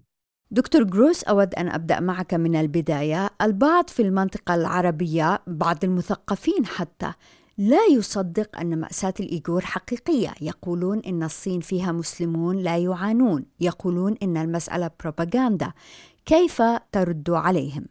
دكتور 0.52 0.84
جروس 0.84 1.24
أود 1.24 1.56
أن 1.56 1.70
أبدأ 1.70 2.00
معك 2.00 2.34
من 2.34 2.56
البداية. 2.56 3.30
البعض 3.42 3.90
في 3.90 4.02
المنطقة 4.02 4.56
العربية 4.56 5.42
بعض 5.48 5.84
المثقفين 5.84 6.66
حتى 6.66 7.14
لا 7.58 7.86
يصدق 7.92 8.60
أن 8.60 8.80
مأساة 8.80 9.14
الإيغور 9.20 9.62
حقيقية. 9.62 10.34
يقولون 10.42 11.00
إن 11.00 11.24
الصين 11.24 11.60
فيها 11.60 11.92
مسلمون 11.92 12.58
لا 12.58 12.78
يعانون. 12.78 13.46
يقولون 13.60 14.16
إن 14.24 14.38
المسألة 14.38 14.92
بروباغندا. 15.00 15.74
كيف 16.26 16.62
ترد 16.92 17.30
عليهم؟ 17.30 17.86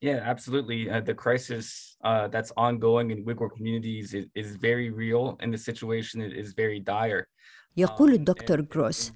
Yeah, 0.00 0.20
absolutely. 0.22 0.90
Uh, 0.90 1.00
the 1.00 1.14
crisis 1.14 1.96
uh, 2.04 2.28
that's 2.28 2.52
ongoing 2.56 3.10
in 3.10 3.24
Uyghur 3.24 3.50
communities 3.50 4.12
is, 4.12 4.26
is 4.34 4.56
very 4.56 4.90
real, 4.90 5.36
and 5.40 5.52
the 5.52 5.58
situation 5.58 6.20
is 6.20 6.52
very 6.52 6.80
dire. 6.80 7.28
يقول 7.78 8.12
الدكتور 8.12 8.60
جروس 8.60 9.12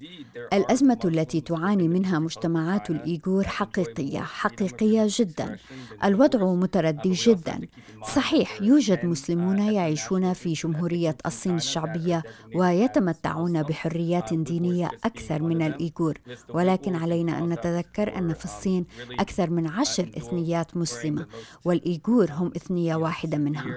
الأزمة 0.53 0.99
التي 1.05 1.41
تعاني 1.41 1.87
منها 1.87 2.19
مجتمعات 2.19 2.89
الإيغور 2.89 3.43
حقيقية 3.43 4.19
حقيقية 4.19 5.07
جدا. 5.09 5.57
الوضع 6.03 6.53
متردي 6.53 7.11
جدا. 7.11 7.59
صحيح 8.15 8.61
يوجد 8.61 9.05
مسلمون 9.05 9.59
يعيشون 9.59 10.33
في 10.33 10.53
جمهورية 10.53 11.17
الصين 11.25 11.55
الشعبية 11.55 12.23
ويتمتعون 12.55 13.63
بحريات 13.63 14.33
دينية 14.33 14.91
أكثر 15.03 15.41
من 15.41 15.61
الإيغور. 15.61 16.17
ولكن 16.49 16.95
علينا 16.95 17.37
أن 17.37 17.49
نتذكر 17.49 18.17
أن 18.17 18.33
في 18.33 18.45
الصين 18.45 18.85
أكثر 19.19 19.49
من 19.49 19.67
عشر 19.67 20.03
إثنيات 20.17 20.77
مسلمة 20.77 21.25
والإيغور 21.65 22.31
هم 22.31 22.51
إثنية 22.55 22.95
واحدة 22.95 23.37
منها. 23.37 23.75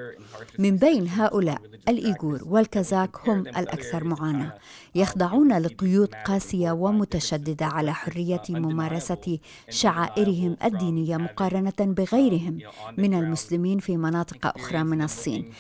من 0.59 0.77
بين 0.77 1.09
هؤلاء 1.09 1.61
الإيغور 1.89 2.41
والكازاك 2.47 3.29
هم 3.29 3.41
الأكثر 3.41 4.05
معاناة. 4.05 4.55
يخضعون 4.95 5.59
لقيود 5.59 6.15
قاسية 6.15 6.71
ومتشددة 6.73 7.67
على 7.67 7.95
حرية 7.95 8.43
ممارسة 8.49 9.39
شعائرهم 9.71 10.57
الدينية 10.65 11.17
مقارنة 11.17 11.73
بغيرهم 11.81 12.59
من 12.99 13.15
المسلمين 13.15 13.79
في 13.79 13.97
مناطق 13.97 14.47
أخرى 14.57 14.85
من 14.85 15.03
الصين. 15.03 15.51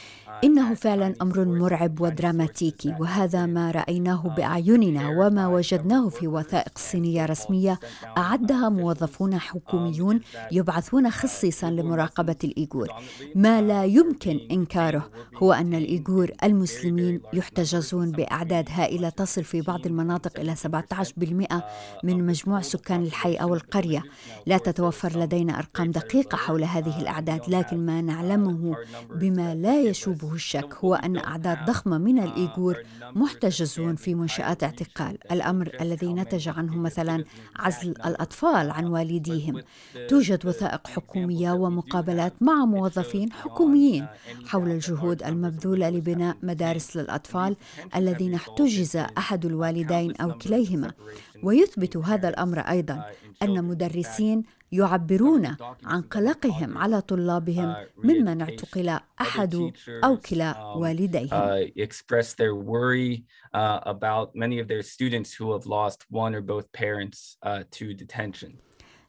إنه 0.44 0.74
فعلا 0.74 1.14
أمر 1.22 1.44
مرعب 1.44 2.00
ودراماتيكي 2.00 2.94
وهذا 3.00 3.46
ما 3.46 3.70
رأيناه 3.70 4.34
بأعيننا 4.36 5.08
وما 5.08 5.46
وجدناه 5.46 6.08
في 6.08 6.28
وثائق 6.28 6.78
صينية 6.78 7.26
رسمية 7.26 7.80
أعدها 8.18 8.68
موظفون 8.68 9.38
حكوميون 9.38 10.20
يبعثون 10.52 11.10
خصيصا 11.10 11.70
لمراقبة 11.70 12.36
الإيغور. 12.44 12.88
ما 13.34 13.62
لا 13.62 13.84
يمكن 13.84 14.40
إنكاره 14.50 15.10
هو 15.36 15.52
أن 15.52 15.74
الإيغور 15.74 16.30
المسلمين 16.44 17.20
يحتجزون 17.32 18.10
بأعداد 18.10 18.68
هائلة 18.70 19.08
تصل 19.08 19.44
في 19.44 19.60
بعض 19.60 19.86
المناطق 19.86 20.40
إلى 20.40 20.56
17% 20.56 21.62
من 22.04 22.26
مجموع 22.26 22.60
سكان 22.60 23.02
الحي 23.02 23.34
أو 23.34 23.54
القرية. 23.54 24.02
لا 24.46 24.58
تتوفر 24.58 25.18
لدينا 25.18 25.58
أرقام 25.58 25.90
دقيقة 25.90 26.36
حول 26.36 26.64
هذه 26.64 27.00
الأعداد 27.00 27.40
لكن 27.48 27.86
ما 27.86 28.00
نعلمه 28.00 28.76
بما 29.14 29.54
لا 29.54 29.82
يشوبه 30.24 30.34
الشك 30.34 30.74
هو 30.74 30.94
أن 30.94 31.16
أعداد 31.16 31.64
ضخمة 31.66 31.98
من 31.98 32.18
الإيغور 32.18 32.76
محتجزون 33.14 33.96
في 33.96 34.14
منشآت 34.14 34.62
اعتقال 34.64 35.18
الأمر 35.32 35.76
الذي 35.80 36.12
نتج 36.12 36.48
عنه 36.48 36.76
مثلا 36.76 37.24
عزل 37.56 37.90
الأطفال 37.90 38.70
عن 38.70 38.86
والديهم. 38.86 39.62
توجد 40.08 40.46
وثائق 40.46 40.86
حكومية 40.86 41.52
ومقابلات 41.52 42.32
مع 42.40 42.64
موظفين 42.64 43.32
حكوميين 43.32 44.06
حول 44.46 44.70
الجهود 44.70 45.22
المبذولة 45.22 45.90
لبناء 45.90 46.36
مدارس 46.42 46.96
للأطفال 46.96 47.56
الذين 47.96 48.34
احتجز 48.34 48.96
أحد 48.96 49.44
الوالدين 49.46 50.16
أو 50.16 50.38
كليهما. 50.38 50.92
ويثبت 51.42 51.96
هذا 51.96 52.28
الأمر 52.28 52.58
أيضا 52.60 52.94
أن 53.42 53.64
مدرسين 53.64 54.42
يعبرون 54.72 55.56
عن 55.84 56.02
قلقهم 56.02 56.78
على 56.78 57.00
طلابهم 57.00 57.74
ممن 58.04 58.40
اعتقل 58.40 58.98
أحد 59.20 59.72
أو 60.04 60.16
كلا 60.16 60.62
والديهم. 60.76 61.32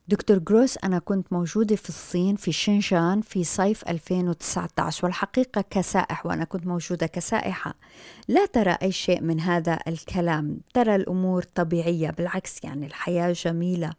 دكتور 0.08 0.38
جروس 0.38 0.78
أنا 0.84 1.00
كنت 1.00 1.34
موجودة 1.34 1.76
في 1.76 1.90
الصين 1.90 2.36
في 2.36 2.52
شنشان 2.52 3.22
في 3.22 3.44
صيف 3.44 3.90
2019 3.90 5.06
والحقيقة 5.06 5.64
كسائح 5.70 6.26
وأنا 6.26 6.44
كنت 6.44 6.68
موجودة 6.68 7.08
كسائحة. 7.08 7.76
لا 8.28 8.46
ترى 8.46 8.78
أي 8.82 8.92
شيء 8.92 9.22
من 9.22 9.40
هذا 9.40 9.80
الكلام. 9.88 10.60
ترى 10.74 10.96
الأمور 10.96 11.44
طبيعية 11.44 12.10
بالعكس 12.10 12.64
يعني 12.64 12.86
الحياة 12.86 13.32
جميلة 13.32 13.94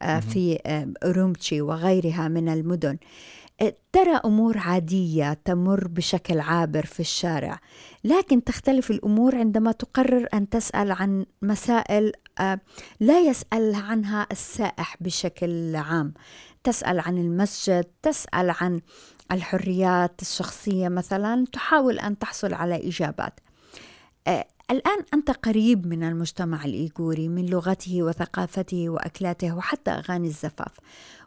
في 0.00 0.58
أورومتشي 1.04 1.60
وغيرها 1.60 2.28
من 2.28 2.48
المدن. 2.48 2.96
ترى 3.92 4.20
أمور 4.24 4.58
عادية 4.58 5.32
تمر 5.44 5.88
بشكل 5.88 6.40
عابر 6.40 6.86
في 6.86 7.00
الشارع 7.00 7.60
لكن 8.04 8.44
تختلف 8.44 8.90
الأمور 8.90 9.36
عندما 9.36 9.72
تقرر 9.72 10.28
أن 10.34 10.48
تسأل 10.48 10.92
عن 10.92 11.26
مسائل 11.42 12.12
لا 13.00 13.20
يسأل 13.20 13.74
عنها 13.74 14.26
السائح 14.32 14.96
بشكل 15.00 15.76
عام. 15.76 16.14
تسأل 16.64 17.00
عن 17.00 17.18
المسجد 17.18 17.84
تسأل 18.02 18.50
عن 18.60 18.80
الحريات 19.32 20.22
الشخصية 20.22 20.88
مثلا 20.88 21.46
تحاول 21.52 21.98
أن 21.98 22.18
تحصل 22.18 22.54
على 22.54 22.88
إجابات. 22.88 23.40
الآن 24.72 25.04
أنت 25.14 25.30
قريب 25.30 25.86
من 25.86 26.02
المجتمع 26.02 26.64
الإيغوري 26.64 27.28
من 27.28 27.46
لغته 27.46 28.02
وثقافته 28.02 28.88
وأكلاته 28.88 29.56
وحتى 29.56 29.90
أغاني 29.90 30.26
الزفاف 30.26 30.76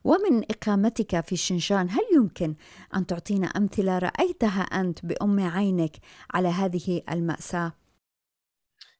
ومن 0.03 0.43
إقامتك 0.51 1.19
في 1.19 1.35
شنشان 1.35 1.89
هل 1.89 2.01
يمكن 2.15 2.55
أن 2.95 3.05
تعطينا 3.05 3.47
أمثلة 3.47 3.97
رأيتها 3.99 4.61
أنت 4.61 5.05
بأم 5.05 5.39
عينك 5.39 5.91
على 6.33 6.47
هذه 6.47 7.01
المأساة؟ 7.11 7.71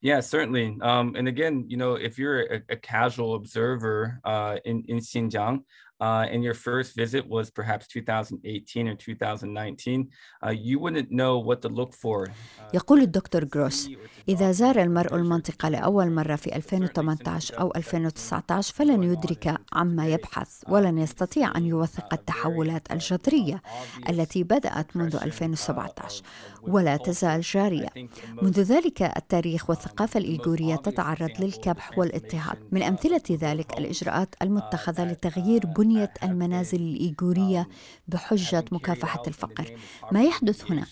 Yeah, 0.02 0.20
certainly. 0.20 0.78
Um, 0.84 1.16
and 1.16 1.28
again, 1.28 1.66
you 1.68 1.78
know, 1.78 1.96
if 1.96 2.20
you're 2.20 2.42
a, 2.42 2.62
a 2.70 2.76
casual 2.76 3.34
observer 3.34 4.20
uh, 4.24 4.58
in, 4.64 4.84
in 4.88 4.98
Xinjiang, 5.00 5.64
uh, 6.00 6.26
and 6.32 6.44
your 6.44 6.54
first 6.54 6.96
visit 6.96 7.28
was 7.28 7.50
perhaps 7.50 7.88
2018 7.88 8.88
or 8.88 8.96
2019, 8.96 10.10
uh, 10.46 10.50
you 10.50 10.80
wouldn't 10.80 11.12
know 11.12 11.40
what 11.40 11.62
to 11.62 11.70
look 11.70 11.94
for. 11.94 12.28
يقول 12.74 13.02
الدكتور 13.02 13.44
جروس 13.44 13.90
إذا 14.30 14.52
زار 14.52 14.82
المرء 14.82 15.16
المنطقة 15.16 15.70
لأول 15.70 16.12
مرة 16.12 16.36
في 16.36 16.56
2018 16.56 17.60
أو 17.60 17.74
2019 17.76 18.74
فلن 18.74 19.04
يدرك 19.04 19.58
عما 19.74 20.08
يبحث 20.08 20.64
ولن 20.70 20.98
يستطيع 20.98 21.58
أن 21.58 21.66
يوثق 21.66 22.14
التحولات 22.14 22.92
الجذرية 22.92 23.62
التي 24.10 24.44
بدأت 24.44 24.98
منذ 24.98 25.16
2017 25.16 26.24
ولا 26.62 26.98
تزال 26.98 27.42
جارية. 27.42 27.90
منذ 28.42 28.62
ذلك 28.62 29.02
التاريخ 29.02 29.70
والثقافة 29.70 30.18
الإيغورية 30.18 30.76
تتعرض 30.76 31.32
للكبح 31.40 31.98
والاضطهاد. 31.98 32.58
من 32.72 32.84
أمثلة 32.84 33.22
ذلك 33.32 33.78
الإجراءات 33.78 34.36
المتخذة 34.42 35.12
لتغيير 35.12 35.66
بنية 35.66 35.85
المنازل 36.24 36.82
الإيغورية 36.82 37.68
بحجة 38.08 38.66
مكافحة 38.72 39.22
الفقر. 39.28 39.78
ما 40.12 40.24
يحدث 40.24 40.72
هنا 40.72 40.86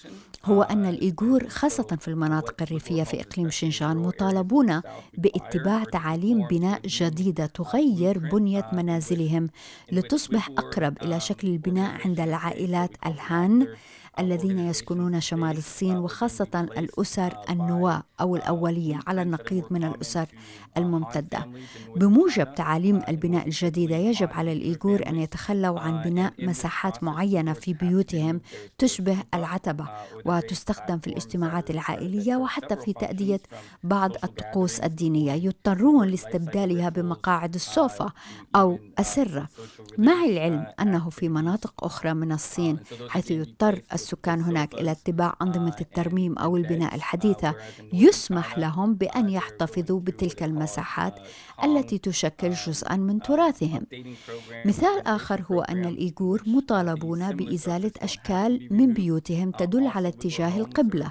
هو 0.45 0.61
أن 0.63 0.85
الإيغور 0.85 1.47
خاصة 1.49 1.97
في 1.99 2.07
المناطق 2.07 2.55
الريفية 2.61 3.03
في 3.03 3.21
إقليم 3.21 3.49
شنشان 3.49 3.97
مطالبون 3.97 4.81
باتباع 5.17 5.83
تعاليم 5.83 6.47
بناء 6.47 6.81
جديدة 6.85 7.45
تغير 7.45 8.17
بنية 8.17 8.69
منازلهم 8.73 9.49
لتصبح 9.91 10.49
أقرب 10.49 10.97
إلى 11.01 11.19
شكل 11.19 11.47
البناء 11.47 12.01
عند 12.05 12.19
العائلات 12.19 12.91
الهان 13.05 13.67
الذين 14.19 14.59
يسكنون 14.59 15.21
شمال 15.21 15.57
الصين 15.57 15.97
وخاصة 15.97 16.67
الأسر 16.77 17.37
النواة 17.49 18.03
أو 18.21 18.35
الأولية 18.35 18.99
على 19.07 19.21
النقيض 19.21 19.63
من 19.71 19.83
الأسر 19.83 20.25
الممتدة. 20.77 21.47
بموجب 21.95 22.55
تعاليم 22.55 23.01
البناء 23.09 23.45
الجديدة 23.45 23.95
يجب 23.95 24.29
على 24.33 24.53
الإيغور 24.53 25.07
أن 25.07 25.15
يتخلوا 25.15 25.79
عن 25.79 26.01
بناء 26.01 26.33
مساحات 26.39 27.03
معينة 27.03 27.53
في 27.53 27.73
بيوتهم 27.73 28.41
تشبه 28.77 29.17
العتبة 29.33 29.85
وتستخدم 30.25 30.99
في 30.99 31.07
الاجتماعات 31.07 31.69
العائلية 31.69 32.35
وحتى 32.35 32.75
في 32.75 32.93
تأدية 32.93 33.41
بعض 33.83 34.11
الطقوس 34.23 34.79
الدينية 34.79 35.31
يضطرون 35.31 36.07
لاستبدالها 36.07 36.89
بمقاعد 36.89 37.55
السوفا 37.55 38.11
أو 38.55 38.79
أسرة 38.97 39.47
مع 39.97 40.23
العلم 40.25 40.65
أنه 40.79 41.09
في 41.09 41.29
مناطق 41.29 41.83
أخرى 41.85 42.13
من 42.13 42.31
الصين 42.31 42.79
حيث 43.09 43.31
يضطر 43.31 43.81
السكان 44.03 44.41
هناك 44.41 44.73
إلى 44.73 44.91
اتباع 44.91 45.35
أنظمة 45.41 45.75
الترميم 45.81 46.37
أو 46.37 46.57
البناء 46.57 46.95
الحديثة. 46.95 47.55
يسمح 47.93 48.57
لهم 48.57 48.93
بأن 48.93 49.29
يحتفظوا 49.29 49.99
بتلك 49.99 50.43
المساحات 50.43 51.15
التي 51.63 51.97
تشكل 51.97 52.49
جزءا 52.49 52.95
من 52.95 53.19
تراثهم. 53.19 53.85
مثال 54.65 55.07
آخر 55.07 55.43
هو 55.51 55.61
أن 55.61 55.85
الإيغور 55.85 56.43
مطالبون 56.47 57.35
بإزالة 57.35 57.91
أشكال 58.01 58.67
من 58.71 58.93
بيوتهم 58.93 59.51
تدل 59.51 59.87
على 59.87 60.07
اتجاه 60.07 60.57
القبلة. 60.57 61.09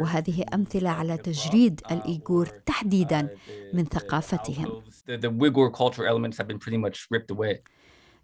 وهذه 0.00 0.44
أمثلة 0.54 0.90
على 0.90 1.16
تجريد 1.16 1.80
الإيغور 1.90 2.46
تحديدا 2.46 3.28
من 3.74 3.84
ثقافتهم. 3.84 4.82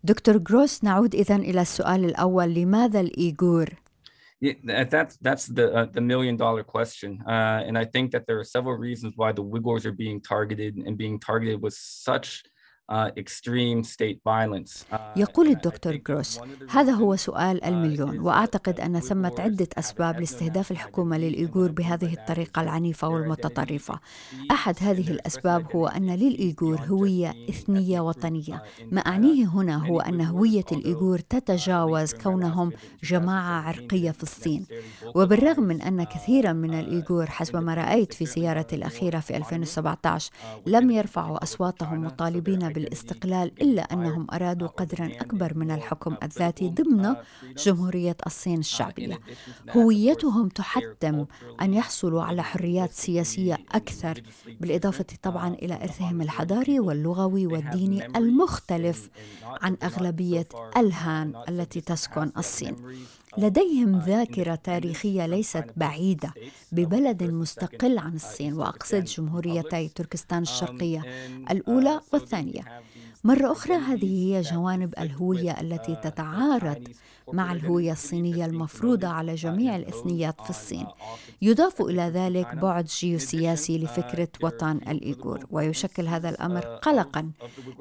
دكتور 0.04 0.36
جروس 0.38 0.84
نعود 0.84 1.14
إذا 1.14 1.36
إلى 1.36 1.60
السؤال 1.60 2.04
الأول. 2.04 2.54
لماذا 2.54 3.00
الإيغور؟ 3.00 3.68
That's 4.40 5.16
that's 5.16 5.46
the 5.46 5.74
uh, 5.74 5.86
the 5.86 6.00
million 6.00 6.36
dollar 6.36 6.62
question, 6.62 7.20
uh, 7.26 7.62
and 7.66 7.76
I 7.76 7.84
think 7.84 8.12
that 8.12 8.26
there 8.26 8.38
are 8.38 8.44
several 8.44 8.76
reasons 8.76 9.14
why 9.16 9.32
the 9.32 9.42
Uyghurs 9.42 9.84
are 9.84 9.92
being 9.92 10.20
targeted 10.20 10.76
and 10.76 10.96
being 10.96 11.18
targeted 11.18 11.60
with 11.60 11.74
such 11.74 12.44
يقول 15.16 15.48
الدكتور 15.48 15.96
جروس 15.96 16.40
هذا 16.70 16.92
هو 16.92 17.16
سؤال 17.16 17.64
المليون 17.64 18.18
وأعتقد 18.18 18.80
أن 18.80 19.00
ثمة 19.00 19.34
عدة 19.38 19.68
أسباب 19.78 20.20
لاستهداف 20.20 20.70
الحكومة 20.70 21.18
للإيغور 21.18 21.72
بهذه 21.72 22.14
الطريقة 22.14 22.62
العنيفة 22.62 23.08
والمتطرفة. 23.08 24.00
أحد 24.50 24.74
هذه 24.80 25.10
الأسباب 25.10 25.76
هو 25.76 25.86
أن 25.86 26.10
للإيغور 26.10 26.80
هوية 26.80 27.34
إثنية 27.50 28.00
وطنية. 28.00 28.62
ما 28.92 29.00
اعنيه 29.00 29.46
هنا 29.46 29.86
هو 29.86 30.00
أن 30.00 30.20
هوية 30.20 30.64
الإيغور 30.72 31.18
تتجاوز 31.18 32.14
كونهم 32.14 32.72
جماعة 33.04 33.60
عرقية 33.62 34.10
في 34.10 34.22
الصين. 34.22 34.66
وبالرغم 35.14 35.62
من 35.62 35.82
أن 35.82 36.04
كثيرا 36.04 36.52
من 36.52 36.74
الإيغور 36.74 37.26
حسب 37.26 37.56
ما 37.56 37.74
رأيت 37.74 38.12
في 38.12 38.26
زيارتي 38.26 38.76
الأخيرة 38.76 39.18
في 39.20 39.36
2017 39.36 40.30
لم 40.66 40.90
يرفعوا 40.90 41.42
أصواتهم 41.42 42.04
مطالبين 42.04 42.62
بالاستقلال 42.78 43.62
إلا 43.62 43.82
أنهم 43.82 44.26
أرادوا 44.32 44.68
قدرا 44.68 45.06
أكبر 45.06 45.58
من 45.58 45.70
الحكم 45.70 46.16
الذاتي 46.22 46.68
ضمن 46.68 47.16
جمهورية 47.58 48.16
الصين 48.26 48.58
الشعبية. 48.58 49.20
هويتهم 49.76 50.48
تحتم 50.48 51.26
أن 51.62 51.74
يحصلوا 51.74 52.22
على 52.22 52.42
حريات 52.42 52.92
سياسية 52.92 53.58
أكثر 53.72 54.22
بالإضافة 54.60 55.06
طبعا 55.22 55.54
إلى 55.54 55.74
إرثهم 55.74 56.20
الحضاري 56.22 56.80
واللغوي 56.80 57.46
والديني 57.46 58.06
المختلف 58.06 59.10
عن 59.44 59.76
أغلبية 59.82 60.48
ألهان 60.76 61.32
التي 61.48 61.80
تسكن 61.80 62.32
الصين. 62.38 62.76
لديهم 63.38 63.98
ذاكرة 63.98 64.54
تاريخية 64.54 65.26
ليست 65.26 65.64
بعيدة 65.76 66.34
ببلد 66.72 67.22
مستقل 67.22 67.98
عن 67.98 68.14
الصين 68.14 68.52
وأقصد 68.52 69.04
جمهوريتي 69.04 69.88
تركستان 69.88 70.42
الشرقية. 70.42 71.02
الأولى 71.50 72.00
والثانية. 72.12 72.82
مرة 73.24 73.52
أخرى 73.52 73.74
هذه 73.76 74.36
هي 74.36 74.40
جوانب 74.40 74.94
الهوية 74.98 75.60
التي 75.60 75.96
تتعارض 76.04 76.88
مع 77.32 77.52
الهوية 77.52 77.92
الصينية 77.92 78.46
المفروضة 78.46 79.08
على 79.08 79.34
جميع 79.34 79.76
الإثنيات 79.76 80.40
في 80.40 80.50
الصين. 80.50 80.86
يضاف 81.42 81.82
إلى 81.82 82.02
ذلك 82.02 82.54
بعد 82.54 82.84
جيوسياسي 82.84 83.78
لفكرة 83.78 84.28
وطن 84.42 84.76
الإيغور 84.76 85.46
ويشكل 85.50 86.06
هذا 86.08 86.28
الأمر 86.28 86.60
قلقا 86.60 87.30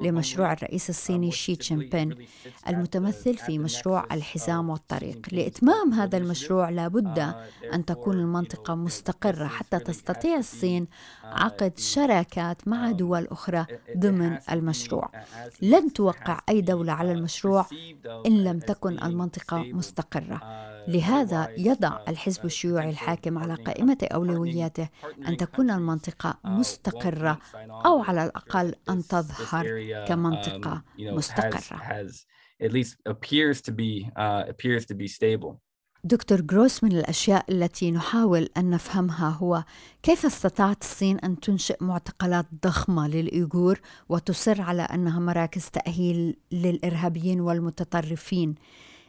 لمشروع 0.02 0.52
الرئيس 0.52 0.90
الصيني 0.90 1.30
شي 1.30 1.54
جين 1.54 1.78
بين 1.78 2.14
المتمثل 2.68 3.36
في 3.36 3.58
مشروع 3.58 4.06
الحزام 4.12 4.70
والطريق. 4.70 5.26
لإتمام 5.32 5.92
هذا 5.92 6.18
المشروع 6.18 6.68
لابد 6.68 7.34
أن 7.74 7.84
تكون 7.84 8.14
المنطقة 8.20 8.74
مستقرة 8.74 9.46
حتى 9.46 9.78
تستطيع 9.78 10.36
الصين 10.36 10.86
عقد 11.32 11.78
شراكات 11.78 12.68
مع 12.68 12.90
دول 12.90 13.26
أخرى 13.26 13.66
ضمن 13.96 14.38
المشروع. 14.52 15.10
لن 15.62 15.92
توقع 15.92 16.40
أي 16.48 16.60
دولة 16.60 16.92
على 16.92 17.12
المشروع 17.12 17.66
إن 18.26 18.44
لم 18.44 18.58
تكن 18.58 19.02
المنطقة 19.02 19.58
مستقرة. 19.58 20.40
لهذا 20.88 21.48
يضع 21.58 22.00
الحزب 22.08 22.44
الشيوعي 22.44 22.90
الحاكم 22.90 23.38
على 23.38 23.54
قائمة 23.54 23.98
أولوياته 24.12 24.88
أن 25.28 25.36
تكون 25.36 25.70
المنطقة 25.70 26.38
مستقرة 26.44 27.38
أو 27.86 28.02
على 28.02 28.24
الأقل 28.24 28.74
أن 28.90 29.02
تظهر 29.02 29.64
كمنطقة 30.08 30.82
مستقرة. 30.98 32.08
at 32.60 32.72
least 32.72 32.96
appears 33.06 33.60
to 33.62 33.72
be 33.72 34.10
uh, 34.16 34.44
appears 34.48 34.86
to 34.86 34.94
be 34.94 35.08
stable. 35.08 35.60
دكتور 36.04 36.40
جروس 36.40 36.84
من 36.84 36.92
الأشياء 36.92 37.44
التي 37.48 37.90
نحاول 37.90 38.48
أن 38.56 38.70
نفهمها 38.70 39.28
هو 39.28 39.64
كيف 40.02 40.26
استطاعت 40.26 40.82
الصين 40.82 41.18
أن 41.18 41.40
تنشئ 41.40 41.84
معتقلات 41.84 42.46
ضخمة 42.64 43.08
للإيغور 43.08 43.80
وتصر 44.08 44.62
على 44.62 44.82
أنها 44.82 45.20
مراكز 45.20 45.68
تأهيل 45.68 46.36
للإرهابيين 46.52 47.40
والمتطرفين. 47.40 48.54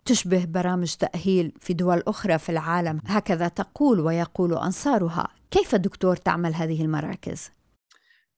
تشبه 0.06 0.46
برامج 0.46 0.94
تأهيل 0.94 1.54
في 1.60 1.74
دول 1.74 2.04
أخرى 2.08 2.38
في 2.38 2.50
العالم. 2.50 3.02
هكذا 3.06 3.48
تقول 3.48 4.00
ويقول 4.00 4.54
أنصارها. 4.54 5.28
كيف 5.52 5.76
دكتور 5.76 6.16
تعمل 6.16 6.56
هذه 6.56 6.82
المراكز؟ 6.82 7.52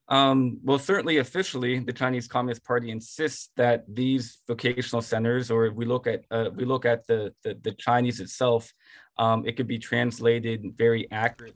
Um, 0.09 0.59
well, 0.63 0.79
certainly 0.79 1.17
officially, 1.17 1.79
the 1.79 1.93
Chinese 1.93 2.27
Communist 2.27 2.65
Party 2.65 2.91
insists 2.91 3.49
that 3.55 3.85
these 3.87 4.39
vocational 4.47 5.01
centers, 5.01 5.49
or 5.49 5.71
we 5.71 5.85
look 5.85 6.05
at 6.05 6.25
uh, 6.29 6.49
we 6.53 6.65
look 6.65 6.85
at 6.85 7.07
the, 7.07 7.33
the, 7.43 7.57
the 7.61 7.71
Chinese 7.71 8.19
itself, 8.19 8.73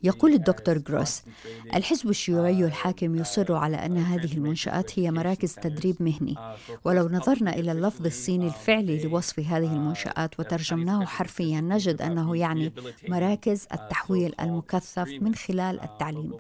يقول 0.03 0.33
الدكتور 0.33 0.77
جروس 0.77 1.21
الحزب 1.75 2.09
الشيوعي 2.09 2.65
الحاكم 2.65 3.15
يصر 3.15 3.53
على 3.53 3.85
أن 3.85 3.97
هذه 3.97 4.33
المنشآت 4.33 4.99
هي 4.99 5.11
مراكز 5.11 5.55
تدريب 5.55 5.95
مهني. 5.99 6.35
ولو 6.83 7.09
نظرنا 7.09 7.55
إلى 7.55 7.71
اللفظ 7.71 8.05
الصيني 8.05 8.47
الفعلي 8.47 9.03
لوصف 9.03 9.39
هذه 9.39 9.73
المنشآت 9.73 10.39
وترجمناه 10.39 11.05
حرفيا 11.05 11.61
نجد 11.61 12.01
أنه 12.01 12.37
يعني 12.37 12.73
مراكز 13.09 13.67
التحويل 13.73 14.33
المكثف 14.41 15.09
من 15.21 15.35
خلال 15.35 15.81
التعليم. 15.83 16.33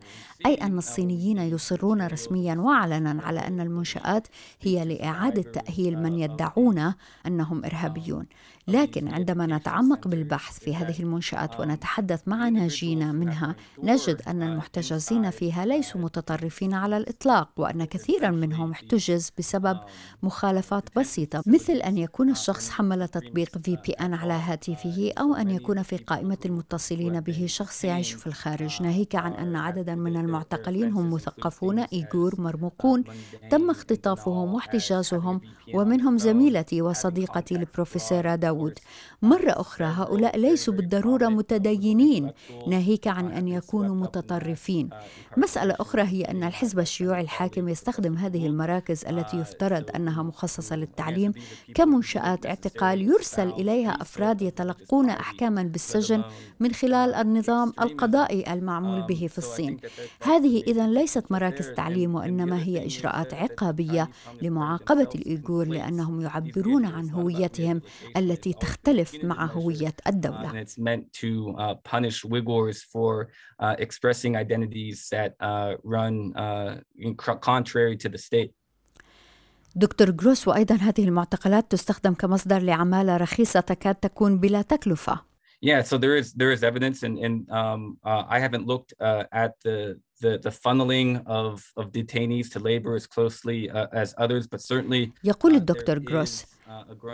أي 0.45 0.53
أن 0.53 0.77
الصينيين 0.77 1.37
يصرون 1.37 2.07
رسميا 2.07 2.55
وعلنا 2.55 3.23
على 3.23 3.39
أن 3.39 3.59
المنشآت 3.59 4.27
هي 4.61 4.85
لإعادة 4.85 5.41
تأهيل 5.41 5.99
من 5.99 6.19
يدعون 6.19 6.93
أنهم 7.27 7.65
إرهابيون. 7.65 8.25
لكن 8.67 9.07
عندما 9.07 9.45
نتعمق 9.45 10.07
بالبحث 10.07 10.59
في 10.59 10.75
هذه 10.75 11.01
المنشآت 11.05 11.59
ونتحدث 11.59 12.21
مع 12.27 12.49
ناجين 12.49 13.15
منها. 13.15 13.55
نجد 13.83 14.21
أن 14.27 14.43
المحتجزين 14.43 15.29
فيها 15.29 15.65
ليسوا 15.65 16.01
متطرفين 16.01 16.73
على 16.73 16.97
الإطلاق 16.97 17.49
وأن 17.57 17.85
كثيرا 17.85 18.29
منهم 18.29 18.71
احتجز 18.71 19.31
بسبب 19.37 19.79
مخالفات 20.23 20.89
بسيطة. 20.97 21.43
مثل 21.45 21.73
أن 21.73 21.97
يكون 21.97 22.29
الشخص 22.29 22.69
حمل 22.69 23.07
تطبيق 23.07 23.57
VPN 23.57 24.13
على 24.21 24.33
هاتفه 24.33 25.13
أو 25.17 25.35
أن 25.35 25.51
يكون 25.51 25.83
في 25.83 25.97
قائمة 25.97 26.37
المتصلين 26.45 27.19
به 27.19 27.45
شخص 27.47 27.83
يعيش 27.83 28.13
في 28.13 28.27
الخارج. 28.27 28.81
ناهيك 28.81 29.15
عن 29.15 29.33
أن 29.33 29.55
عددا 29.55 29.95
من 29.95 30.17
المعتقلين 30.17 30.91
هم 30.91 31.13
مثقفون 31.13 31.79
إيغور 31.79 32.41
مرموقون. 32.41 33.03
تم 33.51 33.69
اختطافهم 33.69 34.53
واحتجازهم 34.53 35.41
ومنهم 35.73 36.17
زميلتي 36.17 36.81
وصديقتي 36.81 37.55
البروفيسورة 37.55 38.35
داود 38.35 38.55
داود 38.55 38.79
مرة 39.21 39.51
أخرى 39.51 39.85
هؤلاء 39.85 40.37
ليسوا 40.37 40.73
بالضرورة 40.73 40.94
متدينين. 41.29 42.31
ناهيك 42.67 43.07
عن 43.07 43.31
أن 43.31 43.47
يكونوا 43.47 43.95
متطرفين. 43.95 44.89
مسألة 45.37 45.75
أخرى 45.79 46.01
هي 46.01 46.21
أن 46.21 46.43
الحزب 46.43 46.79
الشيوعي 46.79 47.21
الحاكم 47.21 47.69
يستخدم 47.69 48.17
هذه 48.17 48.47
المراكز 48.47 49.05
التي 49.05 49.37
يفترض 49.37 49.83
أنها 49.95 50.23
مخصصة 50.23 50.75
للتعليم 50.75 51.33
كمنشآت 51.75 52.45
اعتقال 52.45 53.01
يرسل 53.01 53.49
إليها 53.49 53.91
أفراد 54.01 54.41
يتلقون 54.41 55.09
أحكاما 55.09 55.63
بالسجن 55.63 56.23
من 56.59 56.71
خلال 56.73 57.13
النظام 57.13 57.73
القضائي 57.81 58.53
المعمول 58.53 59.01
به 59.01 59.27
في 59.27 59.37
الصين. 59.37 59.77
هذه 60.21 60.63
إذا 60.67 60.87
ليست 60.87 61.31
مراكز 61.31 61.67
تعليم 61.69 62.15
وإنما 62.15 62.63
هي 62.63 62.85
إجراءات 62.85 63.33
عقابية 63.33 64.09
لمعاقبة 64.41 65.09
الإيغور 65.15 65.67
لأنهم 65.67 66.21
يعبرون 66.21 66.85
عن 66.85 67.09
هويتهم 67.09 67.81
التي 68.17 68.53
تختلف 68.53 69.15
مع 69.23 69.45
هوية 69.45 69.95
الدولة. 70.07 70.65
And 70.84 70.84
it's 70.84 70.84
meant 70.84 71.04
to 71.24 71.30
uh, 71.58 71.74
punish 71.92 72.16
Uyghurs 72.22 72.78
for 72.92 73.12
uh, 73.64 73.76
expressing 73.78 74.32
identities 74.36 75.08
that 75.10 75.30
uh, 75.40 75.76
run 75.96 76.14
uh, 76.36 76.80
contrary 77.40 77.96
to 77.96 78.08
the 78.10 78.18
state. 78.18 78.52
دكتور 79.76 80.10
جروس 80.10 80.48
وأيضا 80.48 80.74
هذه 80.74 81.04
المعتقلات 81.04 81.70
تستخدم 81.70 82.14
كمصدر 82.14 82.58
لعمالة 82.58 83.16
رخيصة 83.16 83.60
تكاد 83.60 83.94
تكون 83.94 84.38
بلا 84.38 84.62
تكلفة. 84.62 85.20
Yeah, 85.62 85.82
so 85.82 85.98
there 85.98 86.16
is 86.16 86.32
there 86.32 86.52
is 86.52 86.62
evidence, 86.62 87.02
and 87.02 87.18
and 87.18 87.50
um, 87.50 87.98
uh, 88.04 88.24
I 88.28 88.38
haven't 88.38 88.66
looked 88.66 88.92
uh, 89.00 89.24
at 89.32 89.52
the 89.64 90.00
the 90.22 90.38
the 90.46 90.50
funneling 90.64 91.22
of 91.26 91.54
of 91.76 91.92
detainees 91.92 92.46
to 92.52 92.58
labor 92.58 92.94
as 93.00 93.06
closely 93.06 93.70
uh, 93.70 94.02
as 94.02 94.14
others, 94.18 94.46
but 94.46 94.60
certainly. 94.60 95.12
يقول 95.24 95.54
الدكتور 95.54 95.98
جروس 95.98 96.44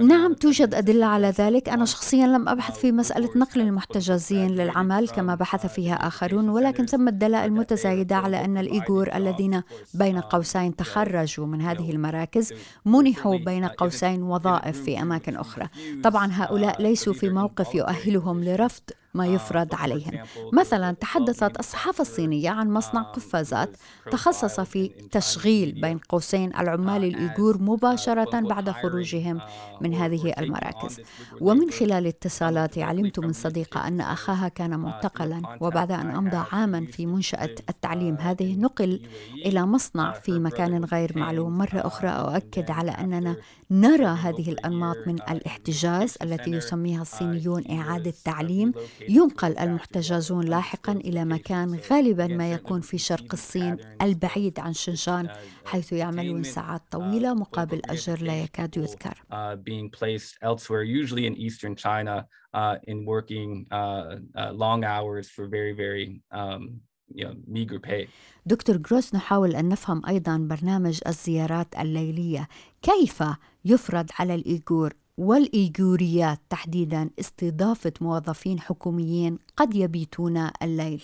نعم 0.02 0.34
توجد 0.34 0.74
أدلة 0.74 1.06
على 1.06 1.28
ذلك. 1.28 1.70
أنا 1.70 1.86
شخصيا 1.86 2.28
لم 2.28 2.50
أبحث 2.50 2.80
في 2.80 2.92
مسألة 2.92 3.30
نقل 3.36 3.62
المحتجزين 3.62 4.52
للعمل 4.52 5.10
كما 5.10 5.36
بحث 5.36 5.66
فيها 5.66 6.08
آخرون 6.08 6.50
ولكن 6.50 6.86
ثمة 6.86 7.12
دلائل 7.12 7.52
متزايدة 7.52 8.16
على 8.16 8.46
أن 8.46 8.58
الإيغور 8.58 9.16
الذين 9.16 9.64
بين 9.94 10.20
قوسين 10.20 10.76
تخرجوا 10.76 11.46
من 11.46 11.62
هذه 11.62 11.92
المراكز 11.92 12.54
منحوا 12.86 13.38
بين 13.38 13.66
قوسين 13.66 14.24
وظائف 14.24 14.82
في 14.82 15.02
أماكن 15.02 15.36
أخرى. 15.36 15.68
طبعا 16.04 16.32
هؤلاء 16.32 16.82
ليسوا 16.82 17.14
في 17.14 17.30
موقف 17.30 17.76
يؤهلهم 17.76 18.44
لرفض 18.44 18.84
ما 19.14 19.28
يفرض 19.28 19.76
عليهم 19.76 20.12
مثلا 20.54 20.92
تحدثت 20.92 21.60
الصحافة 21.60 22.02
الصينية 22.02 22.50
عن 22.50 22.72
مصنع 22.72 23.02
قفازات 23.02 23.78
تخصص 24.12 24.60
في 24.60 24.88
تشغيل 24.88 25.82
بين 25.82 25.98
قوسين 25.98 26.56
العمال 26.56 27.04
الإيغور 27.04 27.62
مباشرة 27.62 28.40
بعد 28.40 28.70
خروجهم 28.70 29.42
من 29.82 29.94
هذه 29.94 30.34
المراكز. 30.40 31.02
ومن 31.42 31.72
خلال 31.72 32.08
اتصالاتي 32.08 32.84
علمت 32.84 33.20
من 33.20 33.34
صديقة 33.34 33.88
أن 33.88 34.02
أخاها 34.02 34.48
كان 34.48 34.80
معتقلا 34.80 35.42
وبعد 35.62 35.92
أن 35.92 36.10
أمضى 36.10 36.44
عاما 36.52 36.86
في 36.86 37.06
منشأة 37.06 37.56
التعليم 37.70 38.16
هذه. 38.16 38.56
نقل 38.56 39.02
إلى 39.46 39.66
مصنع 39.66 40.12
في 40.12 40.40
مكان 40.40 40.86
غير 40.86 41.12
معلوم. 41.16 41.58
مرة 41.58 41.88
أخرى 41.88 42.10
أؤكد 42.10 42.72
على 42.72 42.92
أننا 42.92 43.36
نرى 43.72 44.06
هذه 44.06 44.52
الأنماط 44.52 44.98
من 45.08 45.16
الاحتجاز 45.16 46.18
التي 46.22 46.52
يسميها 46.52 47.02
الصينيون 47.02 47.64
إعادة 47.72 48.14
تعليم 48.26 48.74
ينقل 49.10 49.58
المحتجزون 49.58 50.46
لاحقا 50.46 50.92
إلى 50.92 51.26
مكان 51.26 51.80
غالبا 51.92 52.28
ما 52.28 52.52
يكون 52.52 52.82
في 52.82 52.98
شرق 52.98 53.28
الصين 53.34 53.78
البعيد 54.02 54.60
عن 54.60 54.74
شنشان 54.74 55.30
حيث 55.66 55.94
يعملون 55.94 56.44
ساعات 56.44 56.82
طويلة 56.92 57.34
مقابل 57.34 57.82
أجر 57.86 58.22
لا 58.22 58.44
يكاد 58.44 58.78
يذكر. 58.78 59.24
China, 61.76 62.28
uh, 62.54 62.76
in 62.88 63.06
working 63.06 63.66
uh, 63.72 64.18
uh, 64.36 64.52
long 64.52 64.84
hours 64.84 65.30
for 65.30 65.48
very, 65.48 65.74
very 65.74 66.22
um, 66.32 66.82
you 67.16 67.26
know, 67.26 67.36
meager 67.48 67.80
pay. 67.80 68.08
دكتور 68.46 68.78
جروس 68.78 69.16
نحاول 69.16 69.56
أن 69.56 69.70
نفهم 69.70 70.06
أيضا 70.06 70.38
برنامج 70.38 71.00
الزيارات 71.08 71.76
الليلية 71.80 72.48
كيف 72.82 73.24
يفرض 73.66 74.10
على 74.20 74.36
الإيغور 74.36 74.94
والإيغوريات 75.18 76.40
تحديدا 76.50 77.10
استضافة 77.20 77.94
موظفين 78.02 78.60
حكوميين 78.60 79.38
قد 79.58 79.76
يبيتون 79.76 80.50
الليل 80.62 81.02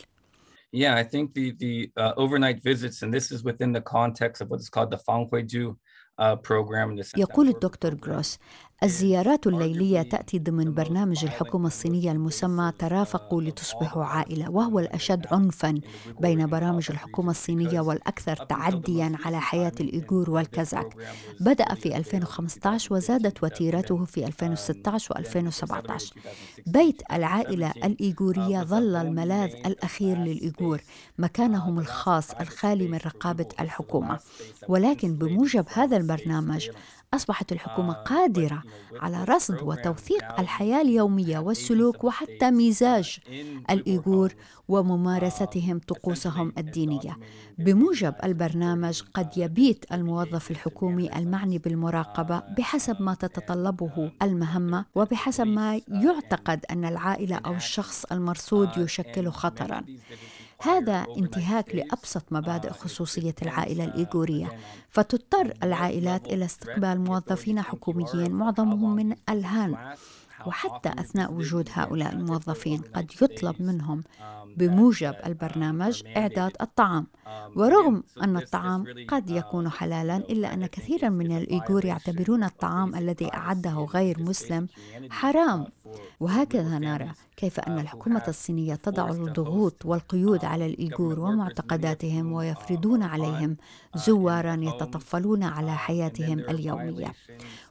Yeah, 0.74 0.96
I 0.96 1.04
think 1.04 1.34
the 1.34 1.46
the 1.63 1.74
uh, 1.96 2.13
overnight 2.24 2.60
visits, 2.62 3.02
and 3.02 3.13
this 3.17 3.32
is 3.32 3.39
within 3.50 3.72
the 3.72 3.82
context 3.98 4.41
of 4.41 4.50
what 4.52 4.60
is 4.60 4.70
called 4.70 4.91
the 4.91 5.02
Fanghuiju 5.08 5.76
uh, 6.17 6.36
program. 6.36 7.00
يقول 7.17 7.48
الدكتور 7.50 7.93
جروس 7.93 8.38
الزيارات 8.84 9.48
الليلية 9.48 10.02
تأتي 10.02 10.40
ضمن 10.40 10.74
برنامج 10.74 11.24
الحكومة 11.24 11.68
الصينية 11.68 12.12
المسمى 12.12 12.72
ترافقوا 12.80 13.42
لتصبحوا 13.42 14.04
عائلة 14.04 14.50
وهو 14.50 14.80
الأشد 14.80 15.26
عنفا 15.32 15.82
بين 16.20 16.48
برامج 16.48 16.88
الحكومة 16.90 17.32
الصينية 17.32 17.80
والأكثر 17.80 18.36
تعديا 18.36 19.18
على 19.26 19.42
حياة 19.42 19.72
الإيغور 19.80 20.30
والكازاك 20.30 20.96
بدأ 21.40 21.74
في 21.74 21.98
2015 21.98 22.94
وزادت 22.96 23.44
وتيرته 23.44 24.06
في 24.06 24.28
2016 24.28 25.16
و2017 25.16 26.04
بيت 26.68 27.02
العائلة 27.12 27.72
الإيغورية 27.84 28.63
ظل 28.63 28.96
الملاذ 28.96 29.52
الأخير 29.66 30.18
للإيغور 30.18 30.82
مكانهم 31.18 31.80
الخاص 31.80 32.32
الخالي 32.32 32.88
من 32.88 32.98
رقابة 33.06 33.48
الحكومة 33.60 34.20
ولكن 34.68 35.13
بموجب 35.13 35.66
هذا 35.74 35.98
البرنامج 35.98 36.70
أصبحت 37.13 37.52
الحكومة 37.52 37.93
قادرة 37.93 38.63
على 39.00 39.24
رصد 39.24 39.62
وتوثيق 39.62 40.39
الحياة 40.39 40.82
اليومية 40.82 41.39
والسلوك 41.39 42.04
وحتى 42.04 42.52
مزاج 42.52 43.17
الإيغور 43.70 44.34
وممارستهم 44.67 45.80
طقوسهم 45.88 46.54
الدينية. 46.58 47.17
بموجب 47.58 48.13
البرنامج 48.24 49.02
قد 49.13 49.38
يبيت 49.38 49.86
الموظف 49.91 50.52
الحكومي 50.52 51.15
المعني 51.17 51.58
بالمراقبة 51.58 52.43
بحسب 52.58 53.02
ما 53.02 53.13
تتطلبه 53.13 54.12
المهمة 54.22 54.86
وبحسب 54.96 55.48
ما 55.48 55.82
يعتقد 55.88 56.65
أن 56.72 56.86
العائلة 56.86 57.36
أو 57.36 57.54
الشخص 57.54 58.06
المرصود 58.12 58.70
يشكل 58.78 59.30
خطراً. 59.30 59.82
هذا 60.62 61.06
انتهاك 61.17 61.76
لأبسط 61.76 62.24
مبادئ 62.32 62.70
خصوصية 62.72 63.36
العائلة 63.41 63.84
الإيغورية. 63.84 64.52
فتضطر 64.89 65.54
العائلات 65.63 66.28
إلى 66.28 66.46
استقبال 66.46 67.02
موظفين 67.02 67.62
حكوميين 67.62 68.32
معظمهم 68.32 68.96
من 68.96 69.15
ألهان 69.30 69.96
وحتى 70.46 70.89
أثناء 70.89 71.34
وجود 71.34 71.70
هؤلاء 71.74 72.13
الموظفين 72.13 72.82
قد 72.96 73.12
يطلب 73.22 73.62
منهم 73.62 74.04
بموجب 74.58 75.15
البرنامج 75.26 76.04
إعداد 76.17 76.52
الطعام. 76.62 77.08
ورغم 77.56 78.04
أن 78.24 78.38
الطعام 78.38 78.86
قد 79.08 79.30
يكون 79.30 79.70
حلالا 79.70 80.18
إلا 80.18 80.54
أن 80.54 80.66
كثيرا 80.66 81.10
من 81.10 81.38
الايغور 81.38 81.86
يعتبرون 81.86 82.44
الطعام 82.44 82.96
الذي 82.96 83.34
أعده 83.34 83.88
غير 83.94 84.24
مسلم. 84.24 84.68
حرام. 85.10 85.66
وهكذا 86.20 86.80
نرى 86.80 87.12
كيف 87.38 87.60
أن 87.60 87.80
الحكومة 87.80 88.24
الصينية 88.28 88.76
تضع 88.76 89.10
الضغوط 89.10 89.86
والقيود 89.86 90.46
على 90.46 90.66
الإيغور 90.66 91.20
ومعتقداتهم 91.20 92.32
ويفرضون 92.34 93.04
عليهم 93.04 93.58
زوارا 93.96 94.58
يتطفلون 94.62 95.44
على 95.44 95.76
حياتهم 95.76 96.40
اليومية. 96.40 97.13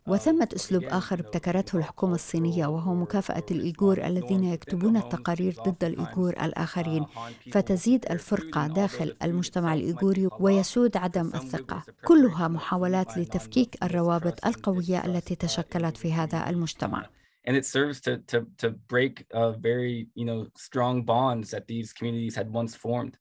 وثمة 0.06 0.48
أسلوب 0.56 0.84
آخر 0.84 1.20
ابتكرته 1.20 1.78
الحكومة 1.78 2.14
الصينية 2.14 2.66
وهو 2.66 2.94
مكافأة 2.94 3.46
الإيغور 3.50 4.06
الذين 4.06 4.44
يكتبون 4.44 4.96
التقارير 4.96 5.56
ضد 5.68 5.84
الإيغور 5.84 6.32
الآخرين. 6.42 7.06
فتزيد 7.52 8.06
الفرقة 8.10 8.66
داخل 8.66 9.16
المجتمع 9.22 9.45
المجتمع 9.46 9.74
الإيغوري 9.74 10.28
ويسود 10.40 10.96
عدم 10.96 11.26
الثقة. 11.34 11.82
كلها 12.04 12.48
محاولات 12.48 13.18
لتفكيك 13.18 13.82
الروابط 13.82 14.46
القوية 14.46 15.04
التي 15.04 15.34
تشكلت 15.34 15.96
في 15.96 16.12
هذا 16.12 16.50
المجتمع. 16.50 17.06
And 17.48 17.54
it 17.54 17.64
serves 17.64 18.00
to, 18.00 18.18
to, 18.32 18.38
to 18.58 18.70
break 18.88 19.24
a 19.32 19.52
very 19.52 20.08
you 20.16 20.24
know, 20.24 20.48
strong 20.56 21.04
bonds 21.04 21.50
that 21.52 21.68
these 21.68 21.92
communities 21.92 22.34
had 22.34 22.50
once 22.52 22.74
formed. 22.74 23.16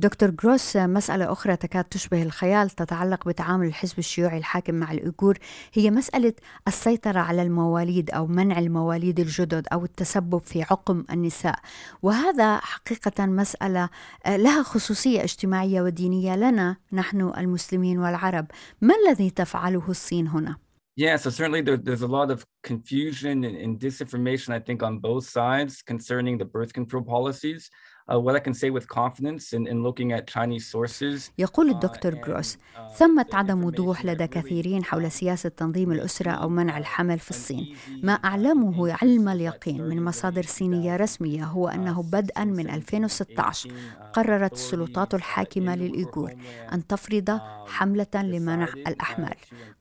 دكتور 0.00 0.30
جروس 0.30 0.76
مسألة 0.76 1.32
أخرى 1.32 1.56
تكاد 1.56 1.84
تشبه 1.84 2.22
الخيال 2.22 2.70
تتعلق 2.70 3.28
بتعامل 3.28 3.66
الحزب 3.66 3.98
الشيوعي 3.98 4.38
الحاكم 4.38 4.74
مع 4.74 4.92
الأيغور 4.92 5.38
هي 5.72 5.90
مسألة 5.90 6.32
السيطرة 6.68 7.18
على 7.18 7.42
المواليد 7.42 8.10
أو 8.10 8.26
منع 8.26 8.58
المواليد 8.58 9.20
الجدد 9.20 9.66
أو 9.72 9.84
التسبب 9.84 10.38
في 10.38 10.62
عقم 10.62 11.04
النساء 11.10 11.58
وهذا 12.02 12.56
حقيقة 12.58 13.26
مسألة 13.26 13.88
لها 14.26 14.62
خصوصية 14.62 15.24
اجتماعية 15.24 15.82
ودينية 15.82 16.36
لنا 16.36 16.76
نحن 16.92 17.20
المسلمين 17.20 17.98
والعرب 17.98 18.46
ما 18.80 18.94
الذي 19.06 19.30
تفعله 19.30 19.90
الصين 19.90 20.28
هنا؟ 20.28 20.56
Yeah, 20.96 21.16
so 21.16 21.30
certainly 21.30 21.62
there, 21.62 21.78
there's 21.78 22.02
a 22.02 22.14
lot 22.18 22.30
of 22.30 22.44
confusion 22.62 23.44
and, 23.44 23.56
and, 23.56 23.78
disinformation, 23.78 24.52
I 24.52 24.58
think, 24.58 24.82
on 24.82 24.98
both 24.98 25.24
sides 25.24 25.82
concerning 25.82 26.36
the 26.36 26.44
birth 26.44 26.72
control 26.74 27.02
policies. 27.02 27.70
Uh, 28.12 28.18
what 28.18 28.34
I 28.34 28.40
can 28.40 28.54
say 28.54 28.70
with 28.70 28.86
confidence 28.88 29.52
in, 29.56 29.62
in 29.72 29.82
looking 29.82 30.12
at 30.12 30.26
Chinese 30.26 30.66
sources. 30.66 31.30
يقول 31.38 31.70
الدكتور 31.70 32.14
جروس 32.14 32.58
ثمة 32.96 33.26
عدم 33.32 33.64
وضوح 33.64 34.04
لدى 34.04 34.26
كثيرين 34.26 34.84
حول 34.84 35.10
سياسة 35.10 35.48
تنظيم 35.48 35.92
الأسرة 35.92 36.30
أو 36.30 36.48
منع 36.48 36.78
الحمل 36.78 37.18
في 37.18 37.30
الصين 37.30 37.76
ما 38.02 38.12
أعلمه 38.12 38.92
علم 39.02 39.28
اليقين 39.28 39.82
من 39.82 40.04
مصادر 40.04 40.42
صينية 40.42 40.96
رسمية 40.96 41.44
هو 41.44 41.68
أنه 41.68 42.02
بدءا 42.02 42.44
من 42.44 42.70
2016 42.70 43.70
قررت 44.12 44.52
السلطات 44.52 45.14
الحاكمة 45.14 45.74
للإيغور 45.74 46.34
أن 46.72 46.86
تفرض 46.86 47.40
حملة 47.66 48.06
لمنع 48.14 48.68
الأحمال. 48.86 49.34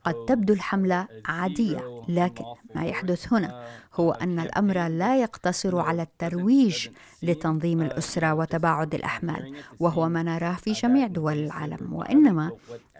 قد 0.03 0.15
تبدو 0.27 0.53
الحملة 0.53 1.07
عادية 1.25 2.03
لكن 2.07 2.43
ما 2.75 2.85
يحدث 2.85 3.33
هنا 3.33 3.65
هو 3.95 4.11
أن 4.11 4.39
الأمر 4.39 4.87
لا 4.87 5.21
يقتصر 5.21 5.79
على 5.79 6.01
الترويج 6.01 6.87
لتنظيم 7.23 7.81
الأسرة 7.81 8.33
وتباعد 8.33 8.95
الأحمال 8.95 9.55
وهو 9.79 10.09
ما 10.09 10.23
نراه 10.23 10.53
في 10.53 10.71
جميع 10.71 11.07
دول 11.07 11.33
العالم. 11.33 11.93
وإنما 11.93 12.51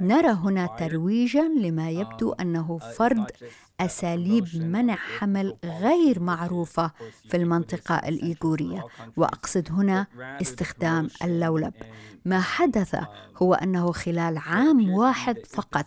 نرى 0.02 0.30
هنا 0.32 0.66
ترويجا 0.80 1.42
لما 1.42 1.90
يبدو 1.90 2.32
أنه 2.32 2.78
فرض 2.78 3.26
أساليب 3.80 4.48
منع 4.56 4.96
حمل 4.96 5.56
غير 5.66 6.20
معروفة 6.20 6.92
في 7.30 7.38
المنطقة 7.38 7.96
الإيغورية. 7.96 8.86
وأقصد 9.18 9.68
هنا 9.72 10.08
استخدام 10.42 11.10
اللولب. 11.24 11.74
ما 12.26 12.40
حدث 12.42 12.96
هو 13.38 13.54
أنه 13.54 13.92
خلال 13.92 14.38
عام 14.38 14.90
واحد 14.90 15.38
فقط 15.50 15.86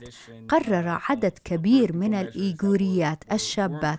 قرر 0.48 1.00
عدد 1.08 1.32
كبير 1.44 1.96
من 1.96 2.14
الإيغوريات 2.14 3.24
الشابات 3.32 3.98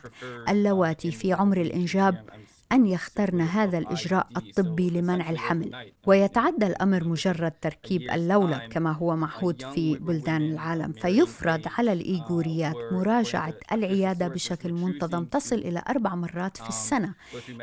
اللواتي 0.49 1.11
في 1.11 1.33
عمر 1.33 1.61
الإنجاب 1.61 2.29
أن 2.73 2.85
يخترن 2.85 3.41
هذا 3.41 3.77
الإجراء 3.77 4.27
الطبي 4.37 4.89
لمنع 4.89 5.29
الحمل 5.29 5.91
ويتعدى 6.05 6.67
الأمر 6.67 7.03
مجرد 7.03 7.51
تركيب 7.61 8.01
اللولب 8.11 8.59
كما 8.69 8.91
هو 8.91 9.15
معهود 9.15 9.63
في 9.73 9.97
بلدان 9.97 10.41
العالم. 10.41 10.91
فيفرض 10.91 11.61
على 11.77 11.93
الإيغوريات 11.93 12.75
مراجعة 12.91 13.53
العيادة 13.71 14.27
بشكل 14.27 14.73
منتظم 14.73 15.25
تصل 15.25 15.55
إلى 15.55 15.83
أربع 15.89 16.15
مرات 16.15 16.57
في 16.57 16.69
السنة. 16.69 17.13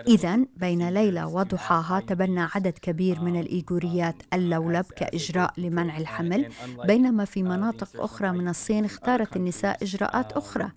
إذا 0.08 0.38
بين 0.56 0.88
ليلة 0.88 1.26
وضحاها 1.26 2.00
تبنى 2.00 2.40
عدد 2.54 2.78
كبير 2.82 3.20
من 3.20 3.40
الإيغوريات 3.40 4.16
اللولب 4.32 4.84
كإجراء 4.96 5.52
لمنع 5.58 5.98
الحمل. 5.98 6.48
بينما 6.84 7.24
في 7.24 7.42
مناطق 7.42 7.88
أخرى 8.02 8.32
من 8.32 8.48
الصين 8.48 8.84
اختارت 8.84 9.36
النساء 9.36 9.78
إجراءات 9.82 10.32
أخرى. 10.32 10.70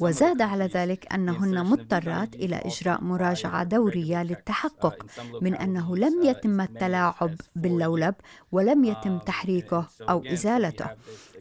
وزاد 0.00 0.42
على 0.42 0.64
ذلك 0.64 1.12
أنهن 1.14 1.64
مضطرات 1.66 2.34
إلى 2.34 2.56
إجراء 2.56 3.04
مراجعة 3.04 3.71
دورية 3.76 4.22
للتحقق 4.22 4.96
من 5.40 5.54
أنه 5.54 5.96
لم 5.96 6.22
يتم 6.22 6.60
التلاعب 6.60 7.34
باللولب 7.56 8.14
ولم 8.52 8.84
يتم 8.84 9.18
تحريكه 9.18 9.88
أو 10.10 10.22
إزالته. 10.34 10.86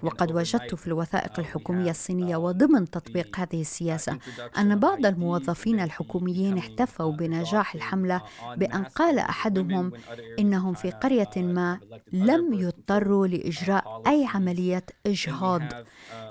وقد 0.03 0.31
وجدت 0.31 0.75
في 0.75 0.87
الوثائق 0.87 1.39
الحكومية 1.39 1.91
الصينية 1.91 2.37
وضمن 2.37 2.89
تطبيق 2.89 3.39
هذه 3.39 3.61
السياسة 3.61 4.17
أن 4.57 4.79
بعض 4.79 5.05
الموظفين 5.05 5.79
الحكوميين 5.79 6.57
احتفوا 6.57 7.11
بنجاح 7.11 7.75
الحملة 7.75 8.21
بأن 8.57 8.83
قال 8.83 9.19
أحدهم 9.19 9.91
إنهم 10.39 10.73
في 10.73 10.91
قرية 10.91 11.29
ما 11.37 11.79
لم 12.13 12.53
يضطروا 12.53 13.27
لإجراء 13.27 14.01
أي 14.07 14.27
عملية 14.33 14.85
إجهاض. 15.05 15.61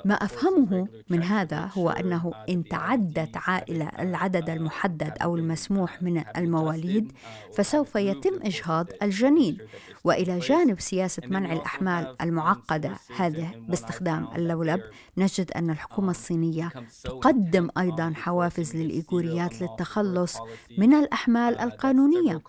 ما 0.05 0.15
أفهمه 0.15 0.89
من 1.11 1.23
هذا 1.23 1.71
هو 1.75 1.91
أنه 1.91 2.33
إن 2.49 2.65
تعدت 2.65 3.37
عائلة 3.37 3.89
العدد 3.99 4.51
المحدد 4.51 5.13
أو 5.23 5.37
المسموح 5.37 6.03
من 6.03 6.23
المواليد 6.37 7.13
فسوف 7.55 7.95
يتم 7.97 8.39
إجهاض 8.43 8.87
الجنين. 9.03 9.59
وإلى 10.05 10.39
جانب 10.39 10.81
سياسة 10.81 11.23
منع 11.27 11.53
الأحمال 11.53 12.17
المعقدة 12.21 12.93
هذه 13.17 13.51
باستخدام 13.69 14.29
اللولب 14.37 14.83
نجد 15.17 15.51
أن 15.53 15.71
الحكومة 15.71 16.11
الصينية 16.11 16.73
تقدم 17.05 17.69
أيضا 17.79 18.13
حوافز 18.17 18.77
للإيغوريات 18.77 19.63
للتخلص 19.63 20.39
من 20.79 20.95
الأحمال 20.95 21.59
القانونية 21.59 22.43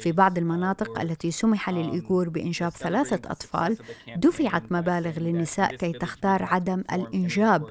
في 0.00 0.12
بعض 0.12 0.38
المناطق 0.38 1.00
التي 1.00 1.30
سمح 1.30 1.70
للإيغور 1.70 2.28
بإنجاب 2.28 2.70
ثلاثة 2.70 3.30
أطفال 3.30 3.78
دفعت 4.16 4.72
مبالغ 4.72 5.18
للنساء 5.18 5.74
كي 5.74 5.92
تختار 5.92 6.42
عدم 6.42 6.84
الإنجاب 6.92 7.66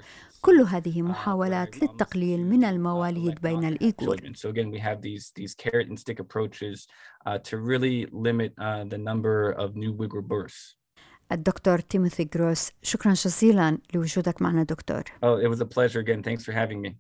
كل 0.46 0.62
هذه 0.62 1.02
محاولات 1.02 1.82
للتقليل 1.84 2.46
من 2.46 2.64
المواليد 2.64 3.42
بين 3.42 3.64
الإيغور. 3.64 4.18
So 4.36 4.50
again, 4.50 4.70
we 4.70 4.80
have 4.80 5.02
these 5.02 5.32
these 5.36 5.56
carrot 5.56 5.88
and 5.90 6.00
stick 6.00 6.20
approaches 6.20 6.88
uh, 7.26 7.40
to 7.50 7.58
really 7.58 8.08
limit 8.12 8.54
uh, 8.60 8.84
the 8.94 8.98
number 8.98 9.38
of 9.64 9.76
new 9.76 9.92
Uyghur 9.94 10.24
births. 10.34 10.76
الدكتور 11.32 11.80
تيموثي 11.80 12.24
جروس. 12.24 12.72
شكرا 12.84 13.14
جزيلا 13.14 13.78
لوجودك 13.94 14.42
معنا 14.42 14.64
دكتور. 14.64 15.04
Oh, 15.04 15.46
it 15.46 15.56
was 15.56 15.62
a 15.62 15.66
pleasure 15.66 16.00
again. 16.00 16.24
Thanks 16.24 16.44
for 16.44 16.54
having 16.54 16.82
me. 16.88 16.94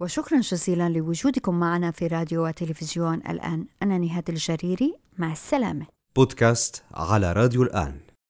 وشكرا 0.00 0.40
جزيلا 0.40 0.88
لوجودكم 0.88 1.60
معنا 1.60 1.90
في 1.90 2.06
راديو 2.06 2.46
وتلفزيون 2.46 3.14
الآن. 3.14 3.66
أنا 3.82 3.98
نهاد 3.98 4.28
الجريري. 4.28 4.94
مع 5.18 5.32
السلامة. 5.32 5.86
بودكاست 6.16 6.82
على 6.94 7.32
راديو 7.32 7.62
الآن. 7.62 8.00